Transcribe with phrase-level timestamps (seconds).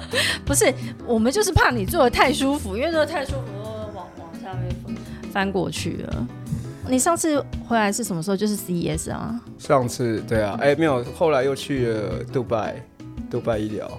[0.44, 0.72] 不是，
[1.06, 3.38] 我们就是怕你坐的太舒服，因为坐的太舒服，
[3.94, 4.74] 往往下面
[5.32, 6.26] 翻过去了。
[6.88, 8.36] 你上次回来是什么时候？
[8.36, 9.40] 就是 CES 啊。
[9.58, 12.80] 上次对啊，哎没有，后来又去了杜拜，
[13.30, 13.90] 杜拜医疗。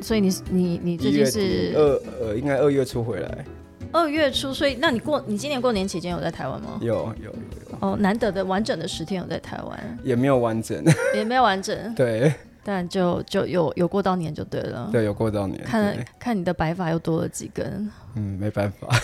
[0.00, 3.44] 所以你你你最近是二呃，应该二月初回来。
[3.90, 6.78] 二月初，所以那你过你今年过年期间有在台湾吗？
[6.80, 7.78] 有有有有。
[7.80, 9.98] 哦，难得的完整的十天有在台湾。
[10.04, 10.84] 也没有完整。
[11.16, 11.76] 也没有完整。
[11.96, 12.32] 对。
[12.68, 14.90] 但就就有有过到年就对了。
[14.92, 15.58] 对，有过到年。
[15.64, 17.90] 看看你的白发又多了几根。
[18.14, 18.86] 嗯，没办法。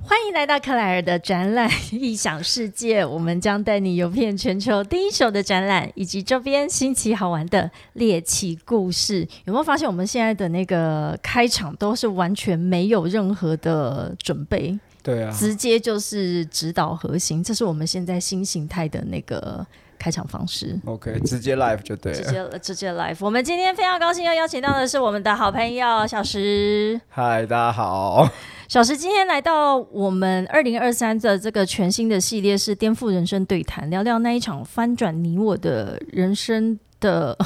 [0.00, 9.26] 欢迎来到克莱尔的展览异想世界，我们将带你游遍全球第一手的展览，以及周边新奇好玩的猎奇故事。
[9.44, 14.78] 有没有发现我们现在的那个开场都是完全没有任何的准备？
[15.02, 19.66] 对啊，直接就是指导核心，这是我们现在新形态的那个。
[20.02, 23.18] 开场方式，OK，直接 live 就对，直接直接 live。
[23.20, 27.00] 我们今天非常高兴，又邀请到的是我们的好朋友小石。
[27.08, 28.28] 嗨，大家好，
[28.66, 37.38] 小石今天来到我们二零二三的这个全新的系列是颠覆人生对谈，聊聊那一场翻转你我的人生的，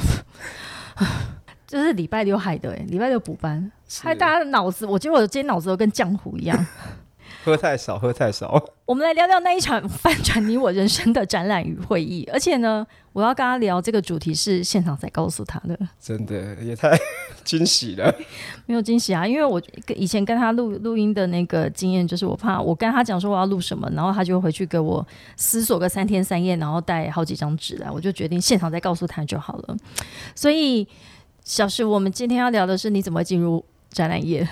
[1.69, 6.67] 就是礼拜六害的，哎，礼拜六补班，害大家的脑子，我觉得我今天脑子都跟浆糊一样。
[7.45, 8.63] 喝太少，喝太少。
[8.87, 12.29] 我们来聊聊那一场翻转你我人生的展览与会议。
[12.33, 15.77] 而且呢，我要跟他聊这个主题是现场才告诉他的。
[16.01, 16.97] 真的也太
[17.45, 18.15] 惊喜了。
[18.67, 25.05] 没有惊喜啊，因为我以前跟他录录音的那个经验，就是我怕我跟他讲说我要录什么，然后他就回去给我
[25.37, 29.77] 思索个三天三夜，然后带好几张纸来，我就决定现场再告诉他就好了。
[30.35, 30.87] 所以，
[31.45, 34.47] 小石，我们今天要聊的是你怎么进入展览业。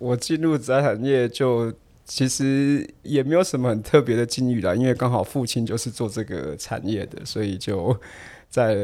[0.00, 1.70] 我进入宅产业就
[2.06, 7.94] 其实也没有什么很特别的境遇啦，因为刚好父亲就是做这个产业的，所以就
[8.48, 8.74] 在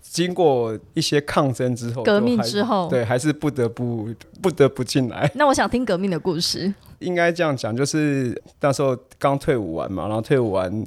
[0.00, 4.08] 经过一些抗争之后，革命之后，对，还是不得不
[4.40, 5.30] 不得不进来。
[5.34, 6.72] 那我想听革命的故事。
[7.00, 10.84] 应该这样讲，就是那时候刚退伍完嘛，然后退伍完，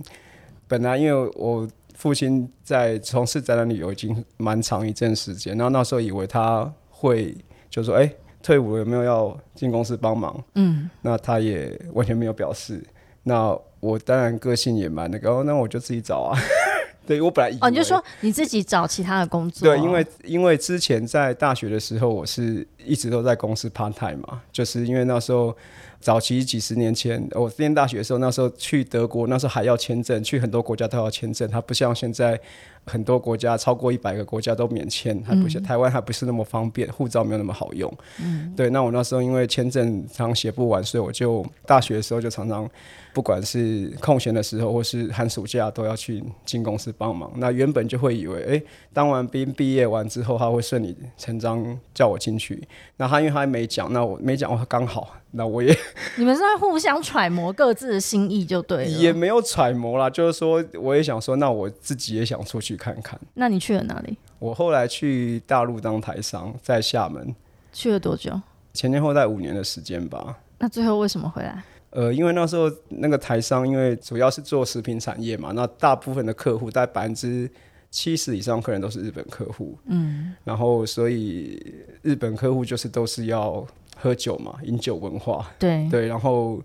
[0.67, 7.37] 本来因为我父亲在从事展览旅游已经蛮长一阵时间，然后那时候以为他会
[7.69, 8.11] 就说，哎。
[8.41, 10.41] 退伍有没有要进公司帮忙？
[10.55, 12.83] 嗯，那他也完全没有表示。
[13.23, 16.39] 那我当然个性也蛮那个，哦，那我就自己找啊。
[17.05, 19.67] 对我本来哦，你就说你自己找其他的工作。
[19.67, 25.55] 对，因为因为之前在大学的时候，我是一直都在公司 part time 嘛，就是因为那时候
[25.99, 32.39] 早期几十年前，我念大学的时候，那时候去德国，那时候还要签证，去很多国家都要签证，它不像现在。
[32.85, 37.91] 很多国家超过一百个国家都免签，还不像台湾还不是那么方便，护照没有那么好用。
[38.21, 38.69] 嗯，对。
[38.69, 42.69] 那我那时候因为签证常写不完，所以我就大学的时候就常常，
[43.19, 47.29] 不管是空闲的时候或是寒暑假都要去进公司帮忙。
[47.35, 48.63] 那原本就会以为，哎，
[48.93, 52.65] 当完兵毕业完之后，他会顺理成章叫我进去。
[52.95, 55.17] 那他因为他还没讲，那我没讲，我刚好。
[55.31, 55.77] 那我也，
[56.15, 63.19] 你们是在互相揣摩各自的心意就对了，也没有揣摩啦，就是说我也想说，那我自己也想出去看看。
[63.33, 64.17] 那你去了哪里？
[64.39, 67.35] 我后来去大陆当台商，在厦门。
[67.73, 68.31] 去了多久？
[68.71, 70.37] 前前后后五年的时间吧。
[70.57, 71.61] 那最后为什么回来？
[71.91, 77.49] 呃，因为那时候那个台商，因为主要是做食品产业嘛，那大部分的客户大概百分之
[77.91, 79.77] 七十以上客人都是日本客户。
[79.85, 80.33] 嗯。
[80.43, 81.61] 然后，所以
[82.01, 83.65] 日本客户就是都是要。
[84.01, 86.63] 喝酒嘛，饮酒文化，对对，然后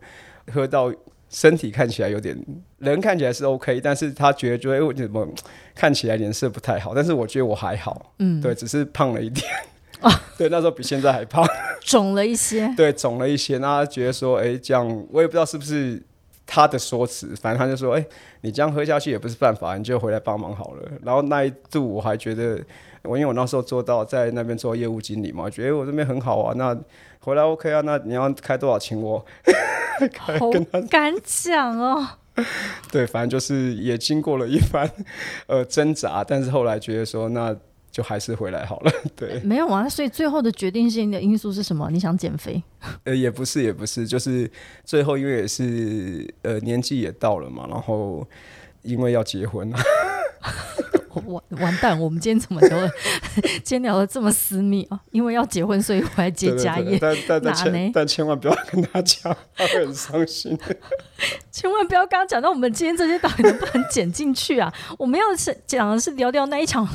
[0.52, 0.94] 喝到
[1.28, 2.38] 身体看起来有点，
[2.78, 5.26] 人看起来是 OK，但是他觉得就哎，我怎么
[5.74, 6.94] 看起来脸色不太好？
[6.94, 9.58] 但是我觉得我还好，嗯，对，只是胖了一点，啊，
[10.36, 11.46] 对，那时候比现在还胖，
[11.82, 13.58] 肿了一些，对，肿了一些。
[13.58, 16.02] 那他觉得说，哎，这样我也不知道是不是
[16.46, 18.06] 他的说辞，反正他就说，哎，
[18.42, 20.82] 你这样喝下去也不是办法，你就回来帮忙好了。
[21.02, 22.60] 然后那一度我还觉得，
[23.02, 26.76] 我因为我那时候做到在那边做业务经理嘛，觉得我这边很好啊，那。
[27.20, 29.24] 回来 OK 啊，那你要开多少请我？
[30.38, 30.50] 好
[30.90, 32.06] 敢讲哦。
[32.92, 34.86] 对，反正就是也经过了一番
[35.46, 37.56] 呃挣扎，但是后来觉得说，那
[37.94, 38.92] 就还是回来好了。
[39.14, 41.88] 对，没有啊，所以最后的决定性的因素是什么？
[41.92, 42.60] 你想减肥？
[43.04, 44.50] 呃，也不是，也不是，就是
[44.84, 48.26] 最后因为也是呃年纪也到了嘛，然后
[48.82, 49.72] 因为要结婚。
[51.26, 51.98] 完完蛋！
[51.98, 52.90] 我们今天怎么聊了？
[53.62, 55.00] 今天聊的这么私密啊？
[55.10, 56.98] 因为要结婚，所以回来接家业。
[57.00, 60.58] 但但但但千万不要跟他讲，他会很伤心。
[61.50, 64.72] 千万不要刚刚讲到我们今天这些导演能不能剪进去啊？
[64.98, 66.86] 我们要是讲的是聊聊那一场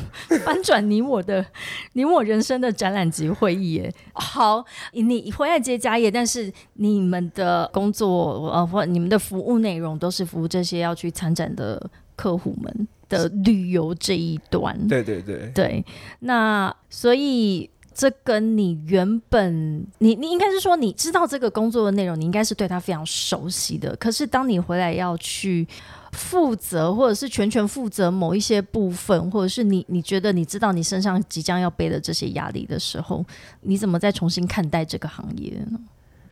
[0.43, 1.45] 翻转你我的、
[1.93, 3.73] 你我人生的展览级会议。
[3.75, 3.93] 耶。
[4.13, 12.87] 好，你回来接家业，但是你们的工作呃或你们的服务内容都是服务这些要去参展的客户们。
[13.09, 14.87] 的旅游这一端。
[14.87, 15.85] 对对对，对，
[16.19, 23.93] 那所以这跟你原本你你应该是说你知道这个工作的内容，你应该是对他非常熟悉的。
[23.97, 25.67] 可是当你回来要去
[26.13, 33.25] 负责，或者是全权负责某一些部分，或者是你你觉得你知道你身上即将要背的这些压力的时候，
[33.61, 35.79] 你怎么再重新看待这个行业呢？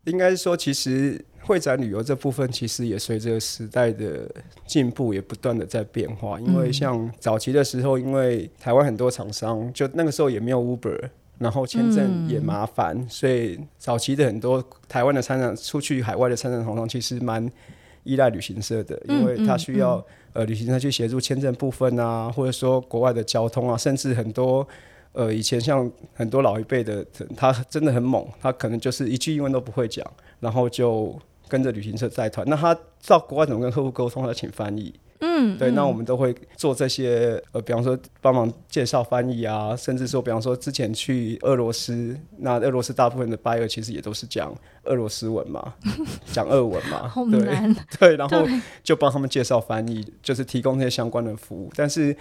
[0.08, 4.30] 应该是说，其实会展旅游这部分，其实也随着时代的
[4.66, 6.40] 进步，也不断的在变化。
[6.40, 10.98] 因为像早期的时候，因为台湾很多厂商，就那个时候也没有 Uber，
[11.38, 17.46] 然后签证也麻烦，所以早期的很多台湾的参展出去海外的参展厂商，其实蛮
[18.04, 20.02] 依赖旅行社的，因为他需要
[20.32, 24.66] 呃旅行社去协助签证部分啊，或者说国外的交通啊，甚至很多。
[25.18, 27.04] 呃，以前像很多老一辈的，
[27.36, 30.06] 他真的很猛，他可能就是一句英文都不会讲，
[30.40, 32.46] 然后就跟着旅行社带团。
[32.48, 32.78] 那他
[33.08, 34.24] 到国外怎么跟客户沟通？
[34.28, 34.94] 他请翻译。
[35.22, 45.74] 嗯，对，那我们都会做这些，呃，比方说帮忙介绍翻译啊，甚至说，比方说之前去俄罗斯，那俄罗斯大部分的 buyer 其实也都是讲俄罗斯文嘛，
[46.32, 48.48] 讲俄文嘛，对 对，然后
[48.84, 51.72] 就帮他们介绍翻译，就是提供这些相关的服务。
[51.76, 52.16] 但是，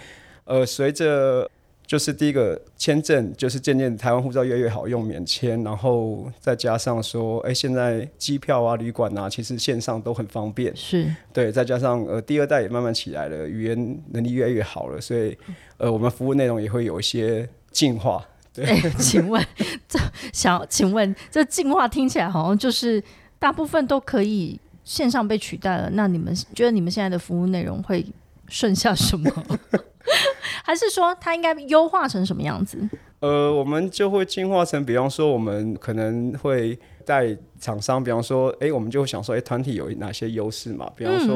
[0.45, 1.47] 呃，随着
[1.87, 10.75] 就是第一个签证，就是渐渐台湾护照越来越好用，免签，然后再加上说，哎，现在机票啊、旅馆啊，其实线上都很方便。
[10.75, 15.37] 是对，再加上呃，第二代也慢慢起来了，语言能力越来越好了，所以
[15.77, 18.21] 呃，我们服务内容也会有一些进化。
[18.53, 18.65] 对，
[18.99, 19.41] 请问
[19.87, 19.97] 这
[20.33, 23.01] 想请问这进化听起来好像就是
[23.39, 28.05] 大部分都可以线上被取代了，那你们觉得你们现在的服务内容会
[28.49, 29.31] 剩下什么？
[30.63, 32.77] 还是说它应该优化成什么样子？
[33.19, 40.87] 呃，我们就会进化成，比方说，我们可能会带厂商，比方说，哎，我们就会想说，哎，团体有哪些优势嘛？
[40.95, 41.35] 比方说，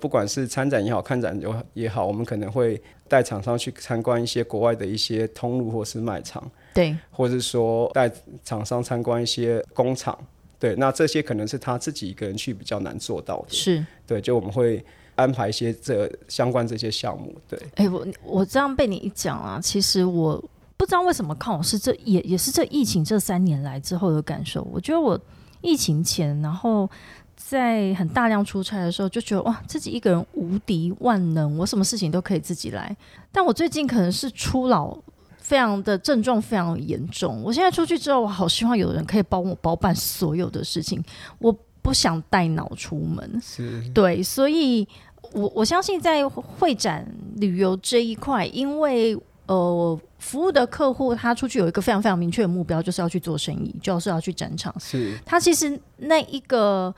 [0.00, 6.42] 不管是参展也好，看展有也好，我们可能会带厂商去参观一些国外的一些通路或是卖场，
[6.74, 8.10] 对，或者是说带
[8.42, 10.18] 厂商参观一些工厂，
[10.58, 14.84] 对，那这些可能是他自己一个人去比较难做到的，是对，就我们会。
[15.14, 17.60] 安排一些这相关这些项目，对。
[17.74, 20.42] 哎，我我这样被你一讲啊，其实我
[20.76, 24.66] 不知道为什么看我是这也也是这疫情这三年来之后的感受。
[24.72, 25.20] 我觉得我
[25.60, 26.88] 疫情前，然后
[27.36, 32.96] 在很大量出差的时候，就觉得哇，自己一个人无敌万能，我什么事情都可以自己来。
[33.30, 34.96] 但我最近可能是初老，
[35.36, 37.42] 非常的症状非常严重。
[37.42, 41.04] 我现在出去之后，我好希望有人可以帮我包办所有的事情。
[41.38, 41.54] 我。
[41.82, 43.82] 不想带脑出门，是。
[43.92, 44.86] 对，所以
[45.32, 47.06] 我我相信在会展
[47.36, 54.74] 旅游这一块，因为呃，服务的客户他出去有一个非常非常明确的目标，就是要去做生意，就是要去展场。
[54.78, 55.18] 是。
[55.26, 56.94] 他其实那一个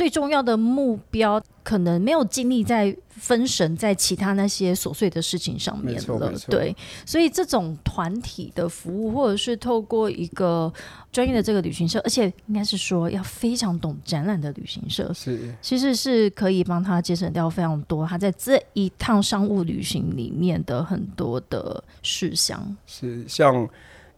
[0.00, 1.42] 最重要的目标。
[1.62, 6.74] 可能没有精力在分神在其他那些琐碎的事情上面了，对，
[7.04, 10.72] 所以这种团体的服务，或者是透过一个
[11.12, 23.68] 专业的这个旅行社，而且应该是说要非常懂展览的旅行社，是其实是可以帮他节省掉非常多他在这一趟商务旅行里面的很多的事项，是像。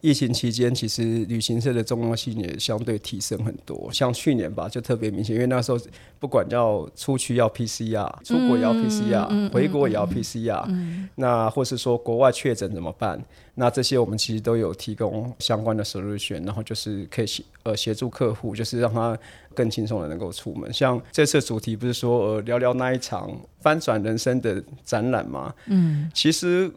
[0.03, 3.89] 疫情期间，其实旅行社的重要性也相对提升很多。
[3.93, 5.79] 像去年吧，就特别明显，因为那时候
[6.19, 10.67] 不管要出去要 PCR，出国也要 PCR，回国也要 PCR，
[11.15, 13.17] 那或是说国外确诊怎么办？
[13.55, 19.17] 那这些我们其实都有提供相关的 solution，然后就是可以协呃协助客户，就是让他
[19.55, 20.73] 更轻松的能够出门。
[20.73, 25.53] 像这次主题不是说呃聊聊那一场翻转人生的展览吗？
[25.67, 26.69] 嗯，其实。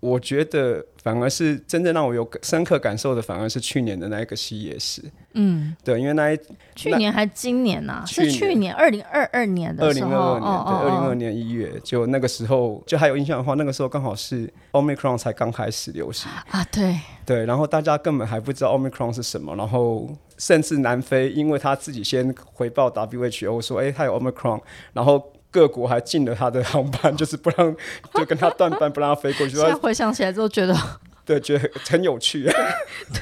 [0.00, 5.02] 我觉得反而是真正让我有深刻感受的，反而是去年的那一个西夜市。
[5.34, 6.38] 嗯，对，因为那一
[6.74, 16.30] 去年还今年呐，是去年二零二二年的时候，二零二二年，对，二零二二年一月，就那个时候，就还有印象的话，那个时候刚好是 Omicron 才刚开始流行。
[16.50, 24.62] 啊，对，对，然后大家根本还不知道 Omicron 是什么，然后甚至南非，因为他自己先回报 WHO 说，哎，他有 Omicron，
[24.94, 25.32] 然后。
[25.50, 27.74] 各国还禁了他的航班， 就是不让，
[28.14, 29.54] 就跟他断班，不让他飞过去。
[29.58, 30.76] 现在回想起来之后，觉得
[31.26, 32.44] 对，觉得很有趣。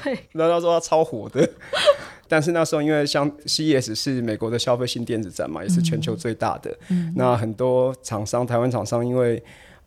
[0.03, 1.49] 对，然后他说他超火的，
[2.29, 6.75] 但是那时候因为像 CES 是美国的消费性电子展嘛，也是全球最大的。
[6.91, 9.43] 嗯，那很多厂商，台湾厂商因为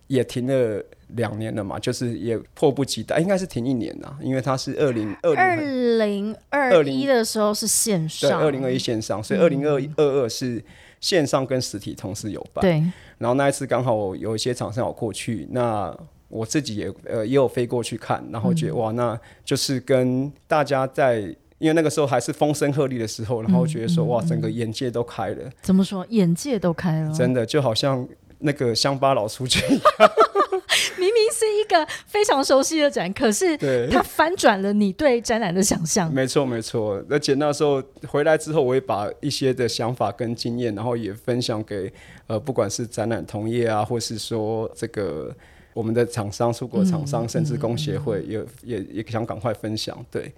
[0.08, 10.64] 也停了两年了嘛，就是也迫不及待，应该是停一年呐，因为它是二零二二零二一的时候是线上，对，二零二一线上，所以二零二二二是。
[11.02, 12.82] 线上跟实体同时有办，对。
[13.18, 15.96] 然后那一次刚好有一些厂商有过去，那
[16.30, 21.20] 我自己也呃也有飞过去看，然后觉得哇，那就是跟大家在，
[21.58, 25.52] 因为那个时候还是风声鹤唳的时候，然后觉得说哇，整个眼界都开了。
[25.62, 26.06] 怎么说？
[26.10, 27.14] 眼界都开了？
[27.14, 28.08] 真的就好像
[28.42, 29.62] 那个乡巴佬出去，
[30.98, 36.12] 明明是一个非常熟悉的展，可是对，它翻转了你对展览的想象。
[36.14, 37.04] 没错没错。
[37.10, 41.92] 而且那时候回来之后，我也把一些的想法跟经验，然后也分享给
[42.28, 45.34] 呃，不管是展览同业啊，或是说这个
[45.74, 49.98] 我们的厂商、出国厂商，甚至工协会，也也也想赶快分享。
[50.12, 50.32] 对。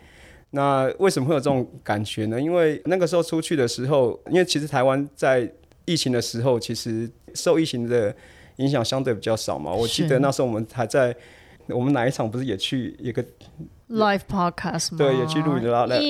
[0.56, 2.40] 那为什么会有这种感觉呢？
[2.40, 5.52] 因为那个时候出去的时候，因为其实台湾在
[5.86, 8.16] 疫情的时候，其实受疫情的
[8.58, 9.72] 影响相对比较少嘛。
[9.72, 11.16] 我记得那时候我们还在，
[11.68, 13.24] 我们哪一场不是也去一个
[13.90, 14.98] Live podcast 吗？
[14.98, 15.62] 对，也去录医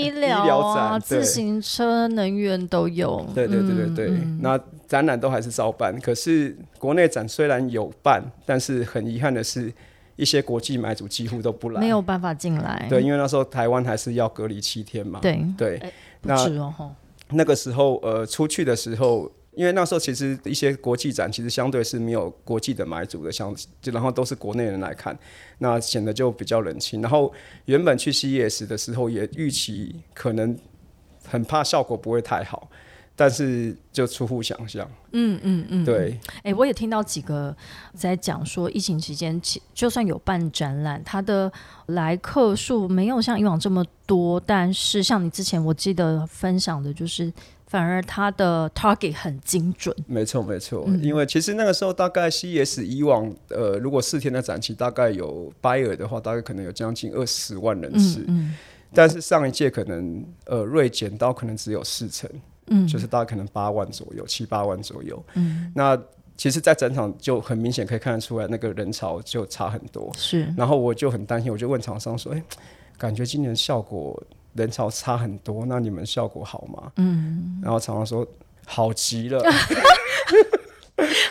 [0.01, 3.25] 医疗啊、疗展，对自行车、能源都有。
[3.33, 4.17] 对对对对对。
[4.39, 9.73] 那展览都还是照办，可是国内展虽然有办，但是很遗憾的是，
[10.15, 12.85] 一些国际买主几乎都不来，没有办法进来。
[12.89, 15.19] 对，因为那时候台湾还是要隔离七天嘛。
[15.21, 15.77] 对对，
[16.21, 16.91] 不那哦，
[17.31, 25.17] 那个时候呃出去的时候，因为那时候其实一些国际展其实相对是没有国际的买主的，像就然后都是国内人来看，
[25.59, 27.01] 那显得就比较冷清。
[27.01, 27.31] 然后
[27.65, 30.57] 原本去 CES 的时候也预期可能
[31.25, 32.69] 很怕效果不会太好，
[33.15, 34.89] 但是就出乎想象。
[35.11, 37.55] 嗯嗯嗯，对，哎、我也听到几个
[37.93, 41.51] 在讲说，疫情期间，其就算有办展览，它的
[41.85, 47.31] 来客数没有像以往这么多，但是像你之前我记得分享的，就是
[47.73, 49.95] 反而它的 target 很精准。
[50.05, 58.23] 没错没错，因为其实那个时候大概 CES 以往呃，如果四天的展期大概有 buyer 的话，大概可能有将近二十万人次。
[58.27, 58.53] 嗯
[58.95, 62.29] 但是上一届可能呃锐减到可能只有四成，
[62.67, 65.25] 嗯就是大概可能八万左右，七八万左右。
[65.33, 65.99] 嗯，那
[66.37, 70.11] 其实，在展场就很明显可以看得出来，那个人潮就差很多。
[70.15, 72.43] 是然后我就很担心，我就问厂商说：“哎、
[72.95, 74.21] 感觉今年效果
[74.53, 78.27] 人潮差很多，那你们效果好吗？”嗯，然后厂商说
[78.65, 79.39] ：“好极了，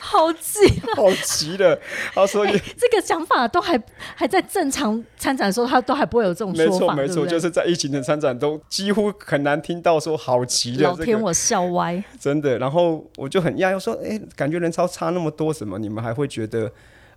[0.00, 1.78] 好极了， 好极了。”
[2.12, 2.44] 他说
[2.76, 3.80] ：“这个想法都还
[4.16, 12.02] 还在正常参展的时候，他都还不会有这种没说法，错没错，就是在疫情的参展都几乎很难听到说好极了这个。”老天我笑歪。
[12.18, 16.70] 真的，然后我就很讶异，说：“哎、感觉人潮差那么多，什么你们还会觉得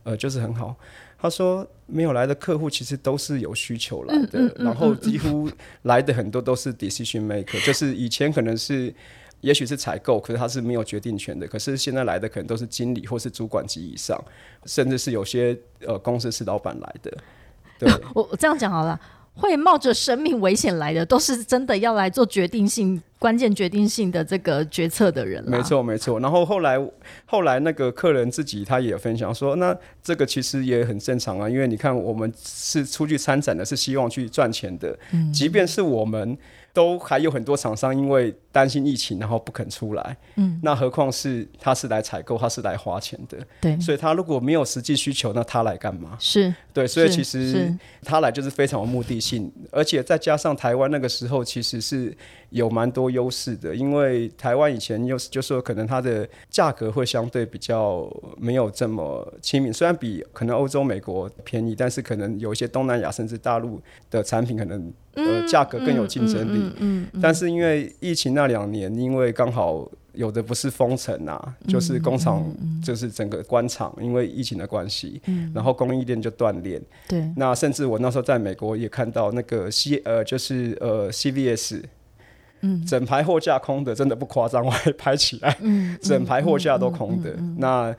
[0.03, 0.75] 呃就是很好？”
[1.25, 5.49] 他说：“没有来的客户其实都是有需求来的，然后几乎
[5.83, 8.93] 来的很多都是 decision maker，就是以前可能是
[9.41, 14.23] 也许是采购，可是他是没有决定权的，可是现在来的可能都是经理或是主管级以上，
[14.65, 17.11] 甚至是有些呃公司是老板来的。”
[17.77, 18.99] 对， 我我这样讲好了，
[19.35, 25.57] 会冒着生命危险来的，都是真的要来做决定性、关键决定性的这个决策的人啦。
[25.57, 26.19] 没，错，没错。
[26.21, 26.79] 然后后来，
[27.25, 34.97] 后来那个客人自己他也有分享说，那这个其实也很正常啊，因为你看我们是出去参展的，是希望去赚钱的，
[35.33, 36.37] 即便是我们
[36.75, 46.17] 都还有很多厂商因为担心疫情，然后不肯出来，嗯，那何况是他是来采购，他是来花钱的，对，所以他如果没有实际需求，那他来干嘛？
[46.19, 46.53] 是。
[46.73, 52.15] 对，所以其实他来就是非常有目的性，而且再加上台湾那个时候其实是
[52.55, 66.71] 有蛮多优势的，因为台湾以前又是就说可能它的价格会相对比较没有这么亲民，虽然比可能欧洲、美国便宜，但是可能有一些东南亚甚至大陆的产品可能呃价格更有竞争力。
[66.77, 72.41] 嗯，但是因为疫情那两年，因为刚好有的不是封城啊，就是工厂
[72.81, 75.21] 就是整个关厂，因为疫情的关系，
[75.53, 76.81] 然后供应链就断裂。
[77.09, 81.83] 对，那甚至我那时候在美国也看到那个 C 呃，就是呃 CVS，
[82.65, 87.31] 嗯，整排货架空的，真的不夸张，我还拍起来，嗯，整排货架都空的。
[87.57, 87.95] 那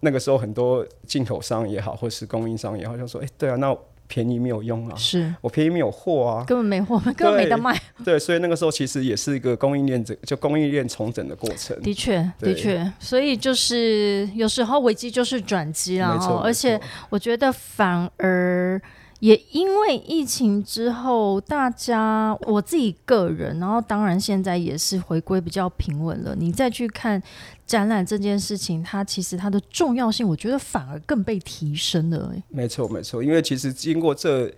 [0.00, 3.76] 那个时候很多进口商也好，或是供应商也好，就说，哎、对啊，那
[4.06, 5.32] 便宜没有用啊，是。
[5.40, 7.80] 我便宜没有货啊，根本没货， 根本没得卖。
[8.04, 11.80] 对，所以那个时候其实也是一个供应链整就供应链重整的过程。
[11.80, 18.80] 的确，的确，所以就是有时候危机就是转机啊，没错哦而且我觉得反而
[19.20, 26.34] 也因为疫情之后，大家我自己个人，然后当然现在也是回归比较平稳了。
[26.34, 27.22] 你再去看
[27.66, 32.42] 展览这件事情，它其实它的重要性，我觉得反而更被提升了、欸。
[32.48, 34.50] 没错，没错，因为其实经过这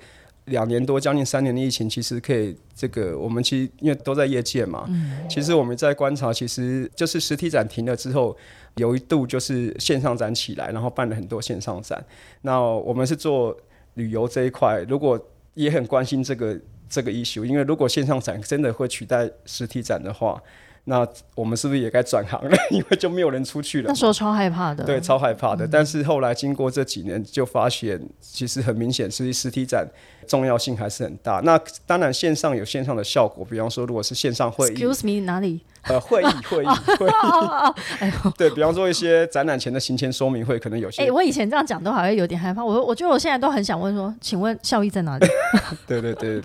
[0.45, 8.37] 两年多、将近三年的疫情，其实可以这个我们其实因为都在业界嘛，嗯其实我们在观察，其实就是实体展停了之后，
[8.77, 12.05] 有一度就是线上展起来，然后办了很多线上展。
[12.43, 13.57] 那我们是做
[13.95, 15.19] 旅游这一块，如果
[15.55, 16.59] 也很关心这个
[16.89, 20.43] 这个 issue，因为如果线上展真的会取代实体展的话。
[20.85, 22.51] 那我们是不是也该转行了？
[22.71, 23.89] 因为就没有人出去了。
[23.89, 24.83] 那时候超害怕的。
[24.85, 25.67] 对，超害怕的。
[25.67, 29.87] 但是后来经过这几年，就发现其实很明显，是实体展
[30.27, 31.41] 重要性还是很大。
[31.45, 35.61] 那当然线上有线上的效果，比方说如果是线上会议，Excuse me，哪里？
[35.83, 36.67] 呃，会议会议
[36.99, 42.65] 会议，对比方说一些展览前的行前说明会，可能有些哎、些，我以前这样讲都好像有点害怕。
[42.65, 45.27] 我我觉得我现在都很想问说，请问效益在哪里？
[45.87, 46.41] 对对对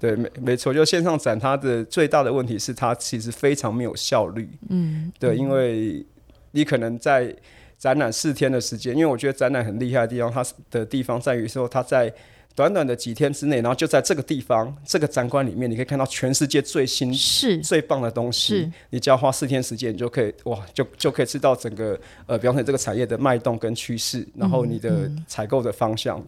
[0.00, 4.48] 对对，没没错，就线上展它的最大的问题是它其实非常没有效率。
[4.70, 6.04] 嗯，对，因为
[6.52, 7.34] 你可能在
[7.78, 12.12] 展览四天的时间，因为我觉得展览很厉害的地方，它的地方在于说它在
[12.54, 18.72] 短短的几天之内，然后就在这个地方这个展馆里面，你可以看到全世界最新是最棒的东西是。
[18.90, 26.22] 你只要花四天时间，你就可以哇，就就可以知道整个呃，比方说这个产业的脉动跟趋势，然后你的采购的方向、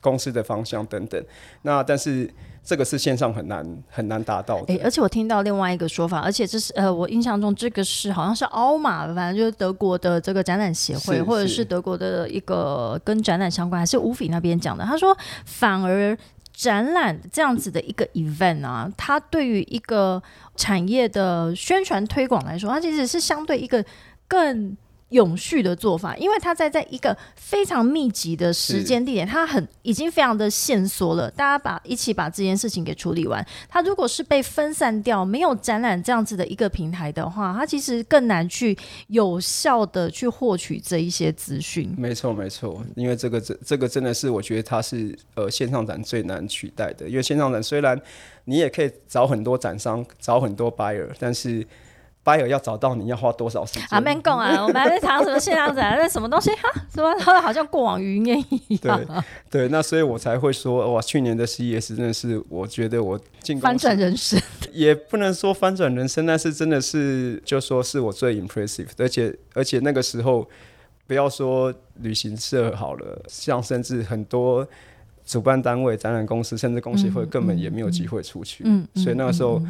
[0.00, 1.24] 公司的方向等等。
[1.62, 2.28] 那但是
[2.68, 4.74] 这个是线上很难很难达到的。
[4.74, 14.84] 哎、而且我听到另外一个说法，而且这是呃，我印象中这个是好像是奥马，反正就是德国的这个展览协会，或者是是德国的一个跟展览相关，还是乌比那边讲的。
[14.84, 16.14] 他说，反而
[16.52, 20.22] 展览这样子的一个 event 啊，它对于一个
[20.54, 23.82] 产业的宣传推广来说，它其实是相对一个
[24.28, 24.76] 更。
[25.10, 33.44] 永续的做法，因为它在在一个非常密集的时间地点，它很已经非常的线缩了，大家把一起把这件事情给处理完。
[33.68, 41.94] 它如果是被分散掉，没有展览这样子的一个平台的话，它其实更难去有效的去获取这一些资讯。
[41.96, 47.98] 没错，没错，因为这个这这个真的是我觉得它是呃线上展最难取代的，因为线上展虽然
[48.44, 51.66] 你也可以找很多展商，找很多 buyer，但是
[52.28, 53.84] buyer 要找到你要花多少时间？
[53.90, 56.70] 阿曼贡啊，我们还在谈什么线上展， 那什么东西哈？
[56.94, 59.00] 什么好像过往云烟一样，
[59.50, 64.38] 对对，那所以我才会说哇，去年的 CES 真的是我觉得我进翻转人生。
[64.72, 70.46] 也不能说翻转人生，但是真的是就说是我最 impressive，而且而且那个时候
[71.06, 74.66] 不要说旅行社好了，像甚至很多
[75.24, 79.60] 主办单位、展览公司，甚至工协会根本也没有机会出去，嗯，所以那个时候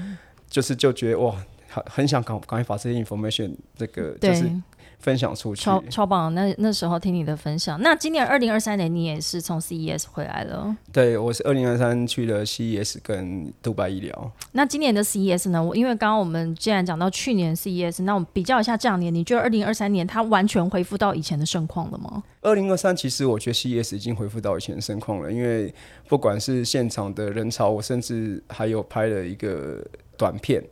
[0.51, 1.35] 就是就觉得哇，
[1.69, 4.51] 很很想赶赶快把这些 information 这个就是，
[4.99, 5.63] 分享出去。
[5.63, 6.35] 超超棒。
[6.35, 10.75] 那那时候听你的分享，那今年二零二三年你也是从 CES 回来了。
[10.93, 14.33] 对我是二零二三去了 CES 跟杜拜医疗。
[14.53, 15.63] 那今年的 CES 呢？
[15.63, 22.23] 我因为刚刚我们既然讲到去年 CES，那我们比较一下这两年，你觉得二零二三年它完全恢复到以前的盛况了吗？
[22.41, 25.73] 二零二三其实我觉得 CES 已经恢复到以前的盛况了，因为
[26.09, 29.85] 不管是现场的人潮，我甚至还有拍了一个
[30.17, 30.63] 短片，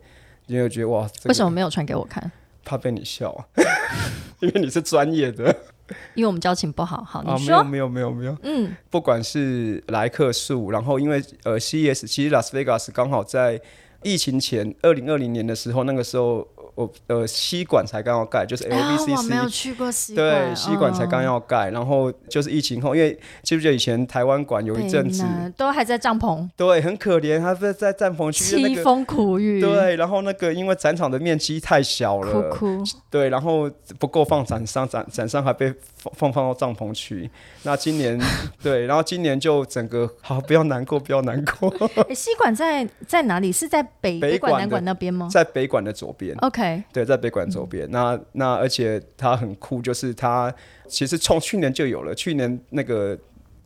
[0.47, 2.31] 因为觉得哇，这个为什么没有传给我看？
[2.65, 3.45] 怕被你笑啊？
[4.41, 5.45] 因为你是专业的
[6.15, 7.03] 因为我们交情不好。
[7.03, 13.59] 好，啊，你说，没有没有没有没有，嗯，不管是来客数，然后因为呃 CES 其实拉斯维加斯刚好在
[14.03, 16.47] 疫情前二零二零年的时候，那个时候
[16.77, 18.77] 我呃吸管才刚要盖，就是啊，
[19.17, 19.49] 我没有 LVCC。
[19.49, 23.11] 去过西对，吸管才刚要要盖，然后就是疫情后，因为
[23.41, 25.25] 记不记得以前台湾馆有一阵子，
[25.57, 32.83] 都还在帐篷，对，很可怜，他在在帐篷区那个，凄风苦雨，，对，然后那个因为展场的面积太小了，哭。
[33.09, 37.29] 对，然后不够放展商，展展商还被放放放到帐篷区。
[37.63, 38.17] 那今年
[38.61, 41.69] 对，然后今年就整个好，不要难过，不要难过，
[42.07, 43.51] 诶西馆在在哪里？
[43.51, 47.87] 是在北北馆、南馆那边吗在北馆的左边，？OK，对，在北馆周边。
[47.91, 50.53] 那那而且它很酷，就是它
[50.87, 53.17] 其实从去年就有了，去年那个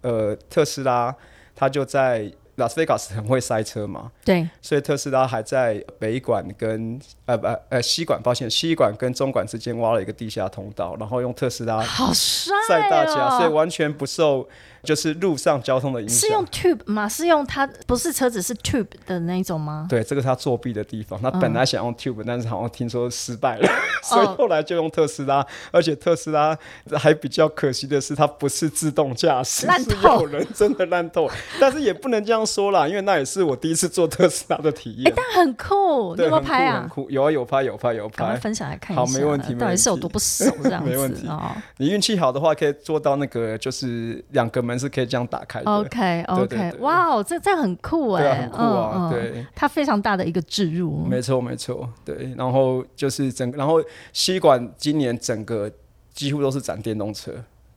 [0.01, 1.15] 呃特斯拉，
[1.55, 13.51] 它就在拉斯维加斯很会塞车嘛，对，所以特斯拉还在北馆跟呃不呃西馆，抱歉，西馆跟中馆之间挖了一个地下通道，然后用特斯拉好帅载大家，所以哦！
[13.51, 14.47] 完全不受
[14.83, 16.45] 就是路上交通的影响是用。
[16.47, 17.07] tube 吗？
[17.07, 19.85] 是用它不是车子是 tube 的那一种吗？
[19.89, 21.19] 对，这个是他作弊的地方。
[21.21, 23.69] 他嗯本来想用 Tube，、但是好像听说失败了，
[24.03, 25.45] 所以哦后来就用特斯拉。
[25.71, 26.57] 而且特斯拉
[26.97, 31.29] 还比较可惜的是，它不是自动驾驶，是烂透有人真的烂透。
[31.59, 35.13] 但是也不能这样说啦，因为那也是我第一次坐特斯拉的体验哎、验。
[35.15, 36.81] 但很酷，有没有拍啊？
[36.81, 38.35] 很酷，有啊，有拍，有拍，有拍。
[38.37, 40.89] 分享来看一下，好没问题到底是有多不熟这样子？
[40.91, 41.51] 没问题哦。
[41.77, 45.71] 你运气好的话，可以做到那个，就是两个门是可以这样打开的。
[45.71, 49.45] OK OK，哇哦，这这很酷哎、对酷啊，对。
[49.55, 52.33] 它非常大的一个置入，没错，没错，对。
[52.37, 53.81] 然后就是整个，然后
[54.13, 55.71] 西管今年整个
[56.13, 57.31] 几乎都是展电动车，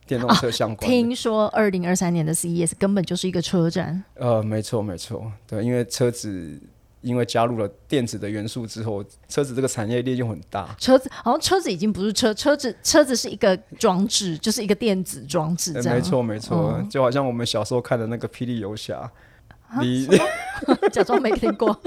[0.05, 0.87] 电动车相关的。
[0.87, 6.59] 听说二零二三年的 CES 根本就是一个车展，呃，没错，没错，对，因为车子
[7.05, 10.75] 因为加入了电子的元素之后，车子这个产业链就很大。
[10.79, 15.89] 车子好像车子已经不是车，车子车子是一个装置，就是一个电子装置这样。
[15.89, 19.09] 呃没错，没错，嗯就好像我们小时候看的那个《霹雳游侠》，
[19.81, 20.07] 你
[20.91, 21.79] 假装没听过。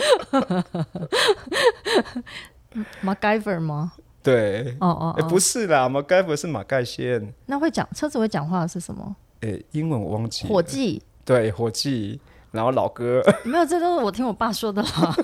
[3.02, 3.92] MacGyver 吗？
[4.22, 9.16] 对，哦哦不是啦，马盖不是马盖先，那会讲车子会讲话的是什么？
[9.40, 10.50] 哎、英文我忘记了。
[10.50, 11.02] 伙计？
[11.24, 12.20] 对，火计，
[12.59, 15.14] 然后老歌，没有，这都是我听我爸说的啦。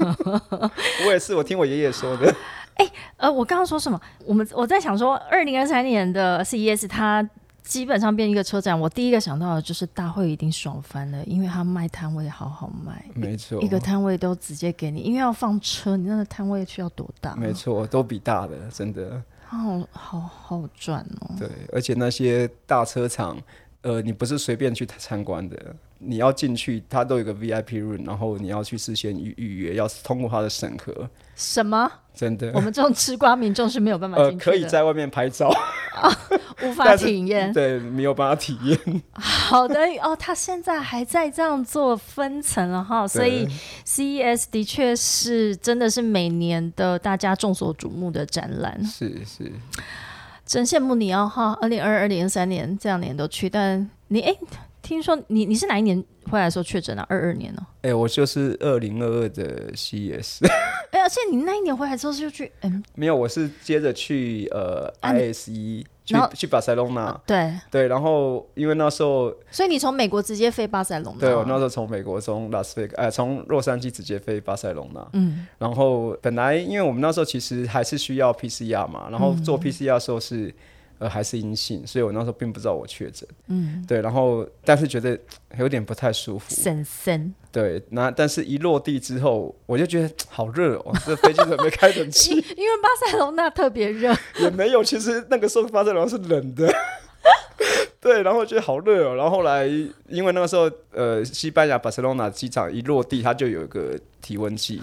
[1.04, 2.32] 我也是，我听我爷爷说的。
[2.78, 4.00] 哎呃，我刚刚说什么？
[4.24, 7.28] 我们我在想说，二零二三年的 CES 它
[7.64, 17.34] 基本上变一个车展，我第一个想到的就是大会一定爽翻了，因为它卖摊位好好卖，没错，一个摊位都直接给你，因为要放车，你那个摊位需要多大？
[17.34, 19.20] 没错，都比大的，真的。
[19.46, 21.30] 好好好赚哦。
[21.38, 23.36] 对，而且那些大车厂，
[23.84, 25.56] 呃，你不是随便去参观的，
[25.98, 31.90] 你要进去，它都有个 VIP room，然后你要去事先预预约，要通过它的审核，什么？
[32.14, 32.60] 真的我。
[32.60, 35.52] 们这种吃瓜民众是没有办法呃，进去的，可以在外面拍照，
[36.62, 37.52] 无法体验。
[37.52, 39.02] 对，没有办法体验。
[39.12, 43.46] 好的哦，他现在还在这样做分层了哈，所以
[43.84, 49.52] CES 的确是真的是每年的大家众所瞩目的展览，是是，
[50.46, 51.56] 真羡慕你哦哈！
[51.60, 54.34] 二零二二、零二三年这两年都去，但你哎，
[54.82, 57.06] 听说你你是哪一年回来的时候确诊啊？
[57.08, 60.44] 二二年哦，哎、我就是二零二二的 CS，
[60.92, 75.06] 哎，而且你那一年回来之后就去嗯，没有，我是接着去呃 ISE，去去巴塞隆纳，对，对，然后因为那时候所以你从美国直接飞巴塞隆纳，对我那时候从美国从拉斯维加，呃，从洛杉矶直接飞巴塞隆纳。
[75.14, 75.46] 嗯。
[75.58, 79.42] 然后本来因为我们那时候其实还是需要 PCR 嘛，然后嗯。
[79.42, 80.54] 做 PCR 的时候是、
[80.98, 83.28] 呃还是阴性，所以我那时候并不知道我确诊。
[83.48, 85.18] 嗯，对，然后但是觉得
[85.58, 86.54] 有点不太舒服。
[86.54, 92.30] 森森，对，那但是一落地之后，我就觉得好热哦，这飞机怎么没开冷气？
[92.30, 96.72] 因为巴塞罗那特别热， 也没有，其实那个时候巴塞罗那是冷的。
[98.00, 99.14] 对，然后觉得好热哦。
[99.14, 99.66] 然后后来，
[100.08, 104.82] 因为那个时候，呃，西班牙巴塞罗那机场一落地，它就有一个体温计，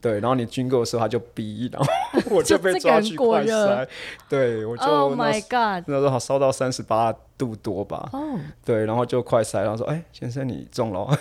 [0.00, 1.88] 对，然后你军购的时候他就逼，然后
[2.30, 3.88] 我就被抓去快就这个人过筛，
[4.28, 5.84] 对我就 Oh 那 my god！
[5.88, 11.08] 那时候好烧到三十八度多吧，哦，对，然后就快筛，然后说，哎，先生你中了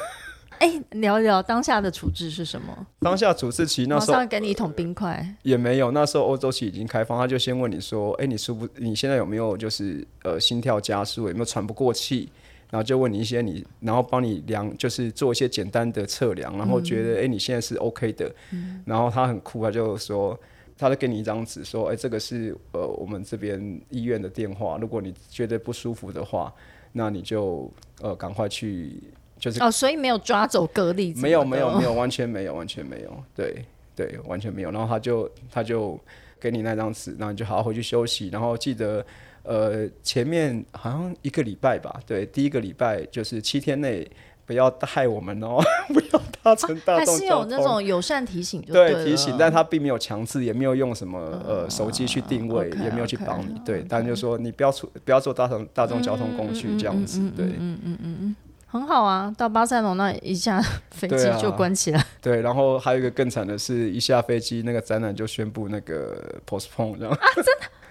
[0.92, 2.76] 聊一聊当下的处置是什么？
[3.00, 5.36] 当下主治期那马时候上给你一桶冰块。
[5.44, 8.68] 也没有，那时候欧洲期已经开放，他就先问你说，哎、你舒不？
[8.78, 12.32] 你现在有没有就是呃心跳加速，有没有喘不过气？
[12.70, 18.34] 然后就问你一些你，然后帮你量，就是做一些简单的测量，然后觉得哎、诶你现在是 OK 的，
[18.86, 20.38] 然后他很酷，他就说。
[20.80, 26.54] 他就给你一张纸，说：“哎、这个是呃我们这边医院的电话，如果你觉得不舒服的话，
[26.92, 27.68] 那你就
[28.00, 29.02] 呃赶快去，
[29.40, 34.70] 就是哦，所以没有抓走隔离，没有没有没有，完全没有完全没有，对对，完全没有。
[34.70, 36.00] 然后他就他就
[36.40, 39.04] 给你那张纸，然后你就好好回去休息，然后记得
[39.48, 44.06] 呃前面好像一个礼拜吧，对，第一个礼拜就是七天内
[44.46, 45.58] 不要害我们哦，
[45.88, 47.50] 不要搭乘大还是有众交通。
[47.50, 53.60] 那种友善提醒对提醒，但他并没有强制，也没有用什么呃手机去定位也没有去帮你。
[53.66, 57.20] 对，但就说你不要出不要坐大众大众交通工具这样子。
[57.36, 58.36] 对嗯嗯嗯嗯
[58.70, 59.34] 很好啊。
[59.38, 67.18] 到巴塞罗那一下飞机就关起来，对，然后还有一个更惨的是，一下飞机那个展览就宣布那个 postpone 这样。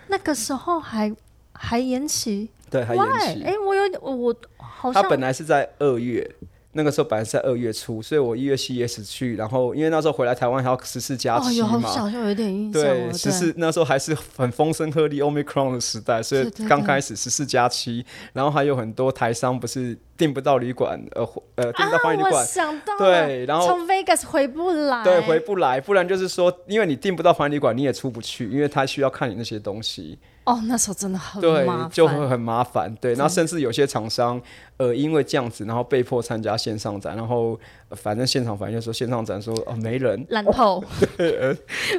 [0.09, 1.12] 那个时候还
[1.59, 3.05] 还延期对，还延？
[3.35, 3.42] 期。
[3.45, 6.29] 哎，我有我我好他本来是在二月，
[6.73, 12.11] 那个时候本来是在二月初，所以我一月 CS 去，然后因为那时候回来台湾还要十四加哦，有好七嘛。
[12.11, 30.19] 像有一点印象对，十四那时候还是很风声鹤唳 Omicron 的时代，所以刚开始十四加七，然后还有很多台商不是订不到旅馆，呃呃订不到啊，我防疫旅馆，想到了，对，然后从 Vegas 回不来，对回不来，不然就是说，因为你订不到欢迎旅馆，你也出不去，因为他需要看你那些东西。
[30.46, 32.94] 哦，那时候真的很对就会很麻烦。
[33.00, 34.40] 对，然后甚至有些厂商，
[34.76, 40.82] 呃，因为这样子，然后被迫参加线上展，然后、呃反正现场反应就说线上展说哦没人，烂透，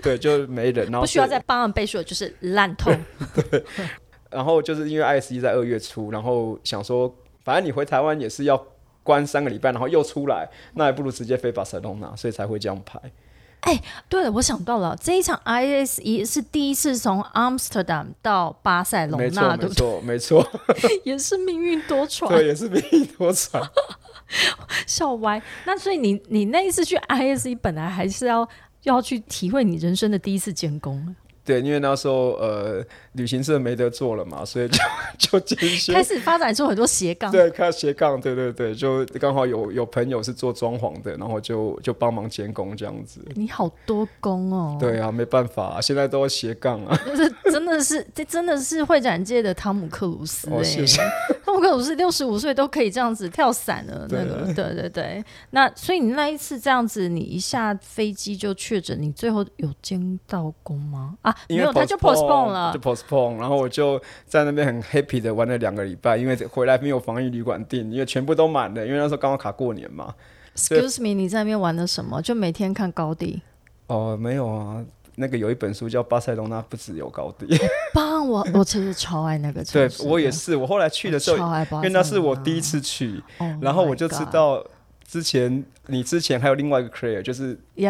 [0.02, 2.90] 对，就没人，然后不需要再帮人背书，就是烂透。
[4.32, 8.62] 然后就是因为 ISE 在二月初，然后想说，反正你回台湾也是要
[9.04, 13.00] 关三个礼拜，然后又出来，那还不如直接飞巴塞隆纳，所以才会这样排。
[14.08, 20.48] 对了，我想到了，这一场 ISE 是第一次从 Amsterdam 到巴塞隆没错，纳，没对不错，没错，
[21.04, 23.62] 也是命运多舛，对，也是命运多舛。
[24.88, 25.42] 笑歪。
[25.66, 28.48] 那所以你你那一次去 ISE 本来还是要
[28.84, 31.16] 要去体会你人生的第一次监工，
[31.48, 32.84] 对，因为那时候呃
[33.14, 34.78] 旅行社没得做了嘛，所以就
[35.40, 37.32] 就进修开始发展出很多斜杠。
[37.32, 43.22] 对，看斜杠，对对对，就刚好有有朋友是做装潢的，然后就就帮忙监工这样子。
[43.36, 47.00] 你好多工哦，对啊，没办法、现在都要斜杠啊。
[47.08, 50.64] 就是真的是这真的是会展界的汤姆克鲁斯哎、哦
[51.48, 55.24] 谢谢孟克鲁斯六十五岁都可以这样子跳伞了，那个对对对。
[55.52, 61.16] 那所以你那一次这样子，你一下飞机就确诊，你最后有监到工吗？
[61.22, 63.38] 啊，没有，他就 postpone 了，就 postpone。
[63.38, 70.14] 然后我就在那边很 happy 的玩了两个礼拜，因为回来没有防疫旅馆订，因为全部都满了，因为那时候刚好卡过年嘛。
[70.56, 72.22] Excuse me，你在那边玩了什么？
[72.22, 73.42] 就每天看高地？
[73.88, 74.84] 哦，没有啊。
[75.20, 77.48] 那个有一本书叫《巴塞隆那不只有高地》，
[77.92, 78.28] 棒！
[78.28, 80.56] 我我其实超爱那个城市，对我也是。
[80.56, 83.24] 我后来去的时候，因为那是我第一次去，
[83.60, 84.64] 然后我就知道
[85.08, 87.84] 之前你之前还有另外一个 Clare，就是啤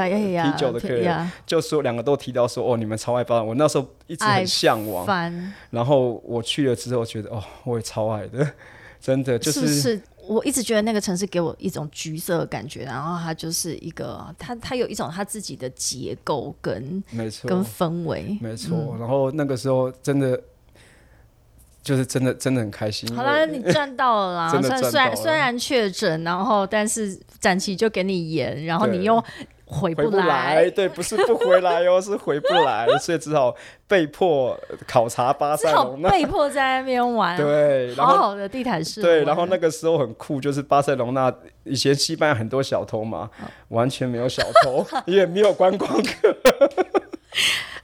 [0.58, 5.06] 酒的 Clare，就说两个都提到说哦，你们超爱巴我那时候一直很向往，
[5.70, 8.54] 然后我去了之后觉得哦，我也超爱的，
[9.02, 10.02] 真的就是。
[10.28, 18.96] 我一直觉得那个城市给我一种橘色的感觉，然后它就是一个，它它有一种它自己的结构跟没错跟氛围，没错。
[19.00, 20.40] 然后那个时候真的
[21.82, 23.14] 就是真的真的很开心。
[23.16, 24.50] 好了，你赚到了啦！
[24.62, 29.24] 虽然虽然确诊，然后但是展期就给你延，然后你又。
[29.70, 33.54] 回不来，对，不是不回来哦，是回不来， 所以只好
[33.86, 41.32] 被迫考察巴塞罗那，被迫在那边玩， 对，好好的地毯式，对，然后那个时候很酷，就是巴塞罗那
[41.66, 43.30] 以前西班牙很多小偷嘛，
[43.68, 46.38] 完全没有小偷， 也没有观光客。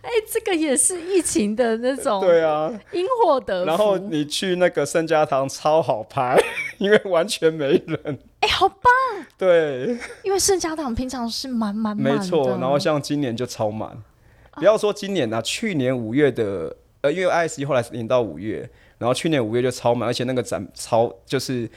[0.03, 3.67] 哎，这个也是疫情的那种， 对啊，因祸得福。
[3.67, 6.37] 然后你去那个圣家堂超好拍，
[6.77, 8.19] 因为完全没人。
[8.41, 8.91] 哎，好棒！
[9.37, 12.49] 对，因为圣家堂平常是满满满，没错。
[12.59, 13.97] 然后像今年就超满，
[14.51, 21.69] 不要说今年啊，去年五月的，呃，因为 I S E 后来延到五月，然后去年五月就超满，而且那个展超就是。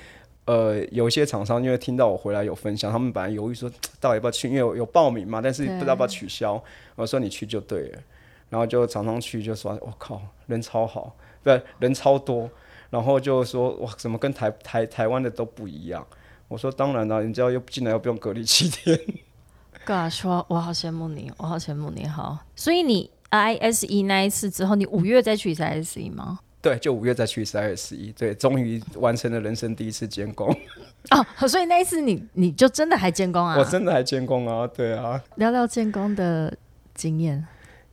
[0.46, 6.62] 呃，有一些厂商因为听到我回来有分享，他们本来犹豫说到底要不要去，因为有有报名嘛，但是不知道要不要取消。
[6.94, 7.98] 我说你去就对了，
[8.48, 12.48] 然后就常常去，就说我靠，人超好，对，人超多，
[12.90, 16.06] 然后就说哇，怎么跟台台台湾的都不一样？
[16.48, 18.98] 我说当然了，人家又进来又不用隔离七天。
[19.84, 22.38] 哥说，我好羡慕你，我好羡慕你，好。
[22.54, 26.40] 所以你 ISE 那一次之后，你五月再去一次 ISE 吗？
[26.62, 30.48] 对，就五月再去一次 I S E，对，终于完成了人生第一次监工。
[31.10, 33.56] 哦，所以那一次你你就真的还监工啊？
[33.58, 35.22] 我真的还监工啊，对啊。
[35.36, 36.56] 聊聊监工的
[36.94, 37.46] 经验。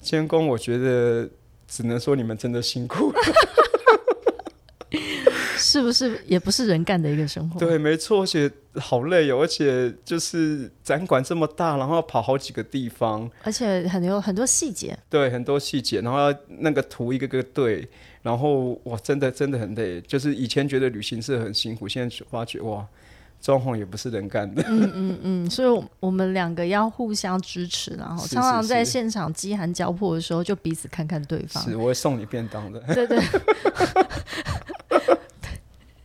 [0.03, 1.27] 监工，我觉得
[1.67, 3.11] 只能说你们真的辛苦。
[5.55, 7.57] 是不是也不是人干的一个生活？
[7.57, 14.95] 对，没错，而且好累哦，而且就是展馆这么大，然后要跑好几个地方，而且很有很多细节。
[15.09, 17.87] 对，很多细节，然后要那个图一个个对，
[18.21, 20.01] 然后哇，真的真的很累。
[20.01, 22.85] 就是以前觉得旅行社很辛苦，现在发觉哇，
[23.43, 24.63] 装潢也不是人干的。
[24.69, 31.61] 嗯嗯嗯，所以我们两个要互相支持，然后常常在现场饥寒交迫的时候，就彼此看看对方。
[31.61, 32.79] 是，我会送你便当的。
[32.93, 33.21] 对对。